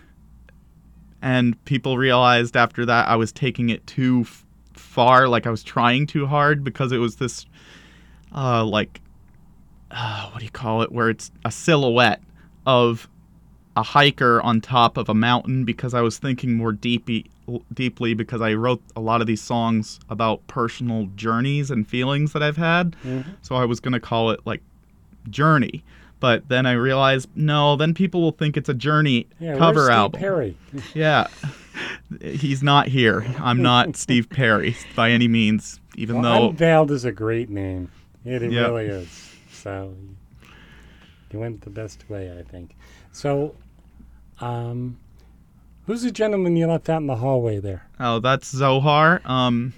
and 1.22 1.64
people 1.66 1.98
realized 1.98 2.56
after 2.58 2.86
that 2.86 3.08
I 3.08 3.16
was 3.16 3.32
taking 3.32 3.70
it 3.70 3.86
too 3.86 4.22
f- 4.22 4.46
far, 4.74 5.28
like 5.28 5.46
I 5.46 5.52
was 5.52 5.64
trying 5.64 6.08
too 6.08 6.26
hard 6.26 6.64
because 6.64 6.92
it 6.92 6.98
was 6.98 7.18
this, 7.18 7.46
uh, 8.34 8.64
like, 8.66 9.02
uh, 9.92 10.30
what 10.30 10.40
do 10.40 10.46
you 10.46 10.52
call 10.52 10.82
it, 10.82 10.92
where 10.92 11.10
it's 11.10 11.32
a 11.46 11.52
silhouette 11.52 12.22
of 12.66 13.08
a 13.76 13.84
hiker 13.84 14.42
on 14.42 14.60
top 14.62 14.98
of 14.98 15.08
a 15.10 15.14
mountain 15.14 15.64
because 15.64 15.94
I 15.94 16.02
was 16.02 16.18
thinking 16.18 16.56
more 16.56 16.72
deeply 16.72 17.26
deeply 17.74 18.14
because 18.14 18.40
I 18.42 18.54
wrote 18.54 18.82
a 18.96 19.02
lot 19.02 19.20
of 19.22 19.28
these 19.28 19.42
songs 19.42 20.00
about 20.10 20.46
personal 20.48 21.08
journeys 21.16 21.70
and 21.72 21.86
feelings 21.88 22.32
that 22.34 22.42
I've 22.44 22.56
had. 22.58 22.96
Mhm. 23.04 23.26
So 23.42 23.56
I 23.56 23.66
was 23.66 23.80
going 23.82 23.92
to 23.94 24.00
call 24.00 24.32
it 24.32 24.40
like 24.46 24.62
Journey. 25.30 25.84
But 26.22 26.48
then 26.50 26.66
I 26.66 26.74
realized 26.74 27.30
no, 27.36 27.76
then 27.76 27.94
people 27.94 28.22
will 28.22 28.32
think 28.32 28.56
it's 28.56 28.70
a 28.70 28.74
Journey 28.74 29.28
yeah, 29.40 29.58
cover 29.58 29.90
album. 29.90 30.20
Perry. 30.20 30.56
Yeah. 30.94 31.28
He's 32.22 32.62
not 32.62 32.88
here. 32.88 33.26
I'm 33.40 33.62
not 33.62 33.96
Steve 34.06 34.30
Perry 34.30 34.76
by 34.96 35.12
any 35.12 35.28
means, 35.28 35.80
even 35.96 36.22
Well, 36.22 36.42
though 36.42 36.50
Unveiled 36.50 36.92
is 36.92 37.06
a 37.06 37.12
great 37.12 37.50
name. 37.50 37.90
It, 38.24 38.44
it 38.44 38.52
Yeah. 38.52 38.62
really 38.68 38.86
is. 38.86 39.36
So 39.52 39.94
you 41.32 41.40
went 41.40 41.62
the 41.62 41.70
best 41.70 42.10
way, 42.10 42.38
I 42.38 42.44
think. 42.44 42.76
So, 43.12 43.56
um, 44.40 44.98
who's 45.86 46.02
the 46.04 46.12
gentleman 46.12 46.56
you 46.56 46.68
left 46.68 46.90
out 46.90 47.02
in 47.02 47.08
the 47.08 47.18
hallway 47.18 47.60
there? 47.60 47.88
oh, 48.00 48.20
that's 48.20 48.50
Zohar. 48.50 49.22
Um 49.26 49.74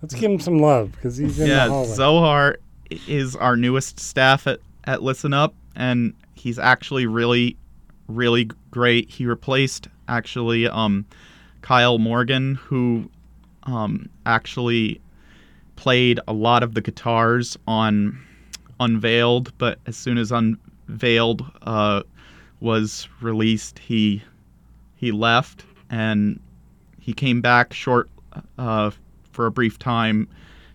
Let's 0.00 0.14
give 0.14 0.30
him 0.32 0.40
some 0.40 0.58
love 0.58 0.90
because 0.92 1.16
he's 1.16 1.38
in 1.38 1.46
yeah, 1.46 1.66
the 1.66 1.70
hallway. 1.72 1.94
Zohar 1.94 2.58
is 3.06 3.36
our 3.36 3.56
newest 3.56 4.00
staff 4.00 4.48
at, 4.48 4.58
at 4.84 5.00
Listen 5.00 5.32
Up, 5.32 5.54
and 5.76 6.12
he's 6.34 6.58
actually 6.58 7.06
really, 7.06 7.56
really 8.08 8.50
great. 8.72 9.08
He 9.08 9.26
replaced 9.26 9.86
actually 10.08 10.66
um, 10.66 11.06
Kyle 11.62 11.98
Morgan, 11.98 12.56
who 12.56 13.08
um, 13.62 14.08
actually 14.26 15.00
played 15.76 16.18
a 16.26 16.32
lot 16.32 16.64
of 16.64 16.74
the 16.74 16.80
guitars 16.80 17.56
on 17.68 18.18
Unveiled, 18.80 19.56
but 19.58 19.78
as 19.86 19.96
soon 19.96 20.18
as 20.18 20.32
Unveiled 20.32 21.44
uh, 21.62 22.02
was 22.62 23.08
released, 23.20 23.78
he 23.78 24.22
he 24.94 25.10
left 25.10 25.64
and 25.90 26.38
he 27.00 27.12
came 27.12 27.40
back 27.40 27.72
short 27.72 28.08
uh, 28.56 28.90
for 29.32 29.46
a 29.46 29.50
brief 29.50 29.78
time 29.78 30.28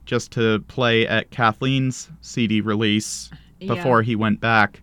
just 0.05 0.31
to 0.31 0.59
play 0.67 1.07
at 1.07 1.31
Kathleen's 1.31 2.09
CD 2.21 2.59
release 2.61 3.31
Yeah. 3.59 3.73
before 3.75 4.01
he 4.01 4.15
went 4.15 4.41
back. 4.41 4.81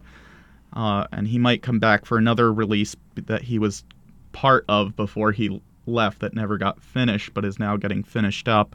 Uh, 0.73 1.07
and 1.13 1.29
he 1.29 1.39
might 1.39 1.63
come 1.63 1.79
back 1.79 2.05
for 2.07 2.17
another 2.19 2.53
release 2.53 2.97
that 3.15 3.43
he 3.43 3.59
was 3.59 3.85
part 4.33 4.65
of 4.69 4.97
before 4.97 5.31
he 5.31 5.61
left 5.87 6.19
that 6.21 6.35
never 6.35 6.57
got 6.59 6.83
finished, 6.83 7.33
but 7.35 7.45
is 7.45 7.59
now 7.59 7.77
getting 7.77 8.03
finished 8.03 8.49
up. 8.49 8.75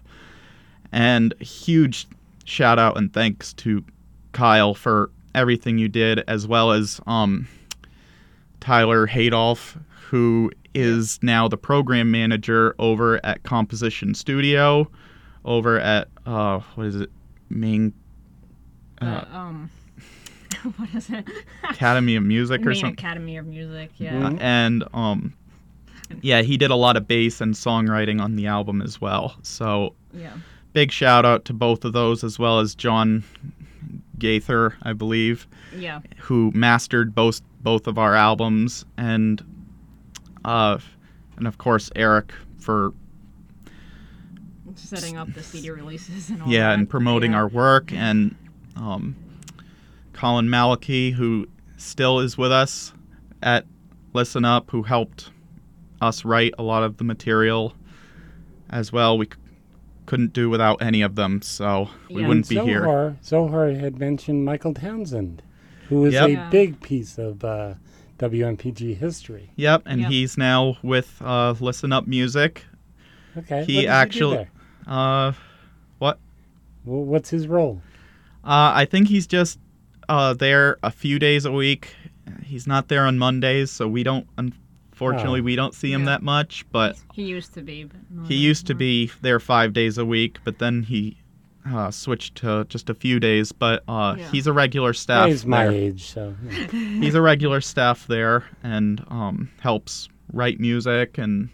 And 0.92 1.34
huge 1.42 2.08
shout 2.46 2.80
out 2.80 2.96
and 2.98 3.12
thanks 3.12 3.54
to 3.54 3.84
Kyle 4.32 4.74
for 4.76 5.10
everything 5.36 5.78
you 5.78 5.90
did, 5.90 6.20
as 6.28 6.48
well 6.48 6.72
as 6.72 7.02
um, 7.08 7.48
Tyler 8.60 9.08
Hadolf, 9.08 9.80
who 10.10 10.52
is 10.76 11.20
now 11.22 11.48
the 11.48 11.58
program 11.58 12.12
manager 12.12 12.76
over 12.80 13.24
at 13.26 13.44
Composition 13.44 14.14
Studio, 14.14 14.90
over 15.46 15.80
at 15.80 16.08
uh, 16.26 16.60
what 16.76 16.88
is 16.88 16.96
it, 16.96 17.10
Maine 17.50 17.94
uh, 19.02 19.06
Uh, 19.06 19.38
um, 19.38 19.70
what 20.78 20.90
is 20.94 21.10
it? 21.10 21.28
Academy 21.70 22.16
of 22.16 22.24
Music 22.24 22.66
or 22.66 22.74
something. 22.76 22.94
Academy 22.94 23.38
of 23.38 23.46
Music. 23.48 23.92
Yeah. 23.98 24.14
Mhm. 24.14 24.42
and 24.42 24.84
um 24.94 25.34
yeah 26.24 26.42
he 26.42 26.58
did 26.58 26.72
a 26.72 26.76
lot 26.76 26.98
of 26.98 27.08
bass 27.08 27.40
and 27.40 27.54
songwriting 27.54 28.20
on 28.20 28.36
the 28.36 28.48
album 28.48 28.82
as 28.82 29.00
well 29.00 29.36
so 29.44 29.94
Yeah. 30.12 30.34
big 30.74 30.92
shout 30.92 31.24
out 31.24 31.46
to 31.46 31.54
both 31.54 31.86
of 31.86 31.94
those 31.94 32.24
as 32.24 32.40
well 32.40 32.60
as 32.60 32.74
john 32.74 33.24
gaither 34.18 34.76
i 34.82 34.92
believe 34.92 35.48
Yeah. 35.78 36.00
who 36.18 36.52
mastered 36.56 37.14
both 37.14 37.42
both 37.62 37.88
of 37.88 37.98
our 37.98 38.16
albums 38.16 38.86
and 38.98 39.44
uh 40.46 40.78
and 41.38 41.48
of 41.48 41.58
course 41.58 41.90
eric 41.96 42.32
for 42.60 42.94
Setting 44.76 45.18
up 45.18 45.34
the 45.34 45.44
CD 45.44 45.72
releases 45.72 46.30
and 46.30 46.42
all 46.42 46.48
yeah 46.48 46.70
that. 46.70 46.80
and 46.80 46.90
promoting 46.90 47.32
Yeah. 47.32 47.40
our 47.40 47.48
work 47.50 47.92
and 47.92 48.34
um 48.78 49.16
colin 50.14 50.50
malachy 50.50 51.12
who 51.12 51.48
still 51.78 52.20
is 52.20 52.38
with 52.38 52.52
us 52.52 52.94
at 53.44 53.66
listen 54.14 54.46
up 54.46 54.72
who 54.72 54.84
helped 54.84 55.32
us 56.02 56.24
write 56.24 56.54
a 56.58 56.64
lot 56.64 56.84
of 56.84 56.98
the 56.98 57.04
material 57.04 57.74
as 58.70 58.92
well 58.94 59.18
we 59.18 59.26
c- 59.26 59.32
couldn't 60.06 60.32
do 60.34 60.50
without 60.50 60.82
any 60.82 61.02
of 61.02 61.16
them 61.16 61.42
so 61.42 61.90
we 62.10 62.22
Yeah. 62.22 62.28
wouldn't 62.30 62.48
be 62.48 62.56
Zohar, 62.56 62.68
here 62.68 63.18
Zohar 63.24 63.70
had 63.72 64.00
mentioned 64.00 64.46
Michael 64.46 64.74
Townsend, 64.74 65.42
who 65.90 66.06
is 66.06 66.14
Yep. 66.14 66.30
a 66.30 66.50
big 66.52 66.80
piece 66.82 67.18
of 67.18 67.44
uh, 67.44 67.74
WMPG 68.18 68.96
history. 68.98 69.50
yep 69.56 69.82
and 69.86 70.02
Yep. 70.02 70.12
he's 70.12 70.38
now 70.38 70.78
with 70.84 71.22
uh, 71.22 71.56
listen 71.60 71.92
up 71.92 72.08
music 72.08 72.66
Okay. 73.38 73.64
He 73.66 73.76
what 73.76 73.82
does 73.84 73.90
actually- 73.90 74.38
do 74.38 74.44
there? 74.44 74.52
uh 74.88 75.32
what 76.00 76.18
Well, 76.86 77.04
what's 77.06 77.30
his 77.30 77.48
role? 77.48 77.82
uh 78.44 78.72
i 78.76 78.86
think 78.86 79.08
he's 79.08 79.28
just 79.28 79.60
uh 80.10 80.34
there 80.34 80.78
a 80.84 80.90
few 80.92 81.20
days 81.20 81.46
a 81.46 81.52
week 81.52 81.96
he's 82.44 82.66
not 82.68 82.88
there 82.88 83.06
on 83.06 83.18
mondays 83.20 83.70
so 83.72 83.88
we 83.88 84.02
don't 84.04 84.26
unfortunately 84.38 85.40
Oh. 85.42 85.44
we 85.44 85.56
don't 85.56 85.74
see 85.76 85.92
him 85.94 86.02
Yeah. 86.02 86.06
that 86.18 86.24
much 86.24 86.66
but 86.72 86.98
He 87.14 87.24
used 87.24 87.54
to 87.54 87.62
be, 87.62 87.84
but 87.86 88.28
He 88.28 88.36
used 88.36 88.66
to 88.68 88.74
be 88.76 89.12
there 89.22 89.40
five 89.40 89.72
days 89.74 89.98
a 89.98 90.06
week, 90.06 90.40
but 90.44 90.58
then 90.60 90.84
he 90.84 91.18
uh, 91.72 91.92
switched 91.92 92.36
to 92.36 92.66
just 92.70 92.90
a 92.90 92.94
few 92.94 93.20
days. 93.20 93.52
But 93.52 93.84
uh, 93.88 94.16
Yeah. 94.18 94.32
he's 94.32 94.48
a 94.48 94.54
regular 94.54 94.94
staff. 94.94 95.28
He's 95.30 95.46
my 95.46 95.66
there. 95.66 95.74
age, 95.74 96.06
so 96.06 96.36
yeah. 96.50 96.68
He's 96.72 97.16
a 97.16 97.22
regular 97.22 97.62
staff 97.62 98.08
there 98.08 98.46
and 98.64 99.04
um, 99.10 99.50
helps 99.62 100.10
write 100.34 100.60
music. 100.60 101.18
And 101.18 101.50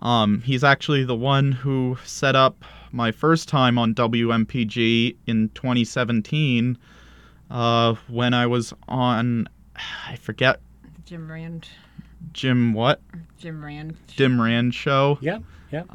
um, 0.00 0.40
he's 0.42 0.64
actually 0.64 1.04
the 1.04 1.16
one 1.16 1.52
who 1.52 1.98
set 2.04 2.34
up 2.36 2.64
my 2.92 3.12
first 3.12 3.48
time 3.48 3.78
on 3.78 3.94
WMPG 3.94 5.16
in 5.26 5.48
2017 5.50 6.76
uh, 7.50 7.94
when 8.08 8.32
I 8.34 8.46
was 8.46 8.72
on, 8.88 9.48
I 10.08 10.16
forget 10.16 10.60
Jim 11.04 11.30
Rand. 11.30 11.68
Jim 12.32 12.72
what 12.74 13.00
Jim 13.38 13.64
Rand. 13.64 13.96
Jim 14.08 14.40
Rand 14.40 14.74
show. 14.74 15.18
Yeah, 15.20 15.38
yep. 15.72 15.86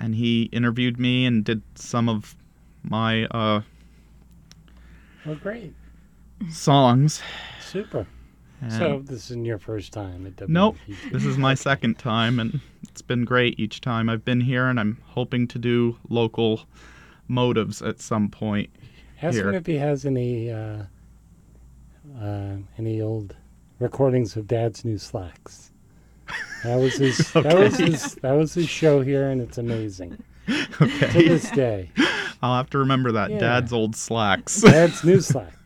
And 0.00 0.14
he 0.14 0.44
interviewed 0.44 0.98
me 0.98 1.26
and 1.26 1.44
did 1.44 1.62
some 1.74 2.08
of 2.08 2.36
my 2.82 3.24
uh, 3.26 3.62
Well, 5.26 5.34
great. 5.36 5.74
songs. 6.50 7.20
Super. 7.60 8.06
And 8.60 8.72
So 8.72 9.02
this 9.04 9.26
isn't 9.30 9.44
your 9.44 9.58
first 9.58 9.92
time 9.92 10.26
at. 10.26 10.48
Nope. 10.48 10.76
this 11.12 11.24
is 11.24 11.38
my 11.38 11.54
second 11.54 11.98
time, 11.98 12.40
and 12.40 12.60
it's 12.82 13.02
been 13.02 13.24
great 13.24 13.58
each 13.60 13.80
time 13.80 14.08
I've 14.08 14.24
been 14.24 14.40
here, 14.40 14.66
and 14.66 14.80
I'm 14.80 14.98
hoping 15.06 15.46
to 15.48 15.58
do 15.58 15.96
local 16.08 16.62
motives 17.28 17.82
at 17.82 18.00
some 18.00 18.28
point. 18.28 18.70
Ask 19.22 19.36
him 19.36 19.44
here. 19.50 19.54
if 19.54 19.66
he 19.66 19.76
has 19.76 20.04
any 20.04 20.50
uh, 20.50 20.84
uh, 22.20 22.56
any 22.78 23.00
old 23.00 23.36
recordings 23.78 24.36
of 24.36 24.46
Dad's 24.48 24.84
new 24.84 24.98
slacks. 24.98 25.70
That 26.64 26.76
was 26.76 26.94
his. 26.96 27.18
That 27.32 27.56
was 27.58 27.76
his. 27.78 28.14
That 28.16 28.32
was 28.32 28.54
his 28.54 28.68
show 28.68 29.00
here, 29.02 29.30
and 29.30 29.40
it's 29.40 29.58
amazing 29.58 30.22
Okay. 30.80 31.12
to 31.22 31.28
this 31.28 31.50
day. 31.50 31.90
I'll 32.42 32.56
have 32.56 32.70
to 32.70 32.78
remember 32.78 33.10
that. 33.12 33.30
Yeah. 33.30 33.38
Dad's 33.38 33.72
old 33.72 33.96
slacks. 33.96 34.60
Dad's 34.62 35.02
new 35.04 35.20
slacks. 35.20 35.56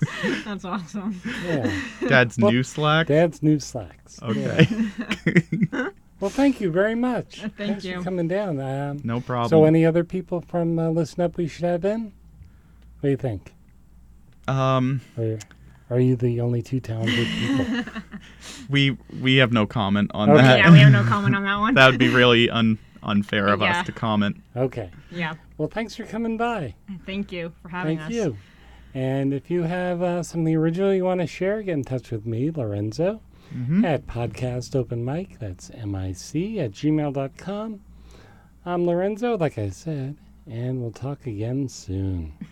That's 0.45 0.65
awesome. 0.65 1.21
Yeah, 1.45 1.71
Dad's 2.09 2.39
Well, 2.39 2.51
new 2.53 2.63
slacks. 2.63 3.09
Dad's 3.09 3.43
new 3.43 3.59
slacks. 3.59 4.19
Yeah. 4.23 4.29
Okay. 4.31 5.89
Well, 6.21 6.31
thank 6.31 6.61
you 6.61 6.71
very 6.71 6.95
much. 6.95 7.41
Thank 7.41 7.57
Thanks 7.57 7.85
you. 7.85 7.99
for 7.99 8.05
coming 8.05 8.29
down. 8.29 8.61
Um, 8.61 9.01
no 9.03 9.21
problem. 9.21 9.49
so, 9.51 9.65
any 9.65 9.85
other 9.85 10.05
people 10.05 10.41
from 10.41 10.79
uh, 10.79 10.89
Listen 10.91 11.23
Up 11.25 11.37
we 11.37 11.49
should 11.49 11.65
have 11.65 11.85
in? 11.85 12.13
What 13.01 13.03
do 13.03 13.09
you 13.11 13.17
think? 13.17 13.53
um, 14.47 15.01
Or 15.19 15.39
are 15.93 16.01
you 16.01 16.17
the 16.17 16.41
only 16.41 16.63
two 16.63 16.81
talented 16.81 17.27
people? 17.29 17.85
we 18.69 18.97
we 19.21 19.37
have 19.37 19.53
no 19.53 19.67
comment 19.67 20.11
on 20.15 20.31
Okay. 20.31 20.43
that. 20.43 20.59
yeah, 20.59 20.71
we 20.73 20.79
have 20.79 20.93
no 20.93 21.05
comment 21.05 21.37
on 21.37 21.45
that 21.45 21.57
one. 21.61 21.75
that 21.75 21.91
would 21.91 21.99
be 21.99 22.09
really 22.09 22.49
un, 22.51 22.79
unfair 23.03 23.49
of 23.49 23.61
Yeah. 23.61 23.81
us 23.81 23.87
to 23.87 23.93
comment. 23.93 24.37
Okay. 24.57 24.91
yeah. 25.11 25.35
Well, 25.59 25.69
thanks 25.69 25.95
for 25.95 26.05
coming 26.05 26.37
by. 26.37 26.75
Thank 27.07 27.31
you 27.33 27.53
for 27.63 27.69
having 27.69 27.99
Thank 27.99 28.11
us. 28.11 28.17
Thank 28.17 28.35
you. 28.35 28.37
And 28.95 29.33
if 29.33 29.51
you 29.51 29.63
have 29.63 30.03
uh, 30.03 30.23
something 30.23 30.55
original 30.55 30.93
you 30.93 31.05
want 31.05 31.21
to 31.21 31.27
share, 31.27 31.63
get 31.63 31.73
in 31.75 31.85
touch 31.85 32.11
with 32.11 32.27
me, 32.27 32.51
Lorenzo, 32.51 33.21
Mhm. 33.55 33.85
at 33.85 34.07
Podcast 34.07 34.75
Open 34.77 35.05
Mic. 35.05 35.39
That's 35.39 35.71
M 35.71 35.95
I 35.95 36.13
C 36.13 36.59
at 36.61 36.73
gmail.com. 36.73 37.81
I'm 38.65 38.87
Lorenzo, 38.87 39.37
like 39.37 39.59
I 39.59 39.71
said, 39.71 40.17
and 40.47 40.81
we'll 40.81 40.91
talk 40.93 41.27
again 41.27 41.69
soon. 41.69 42.33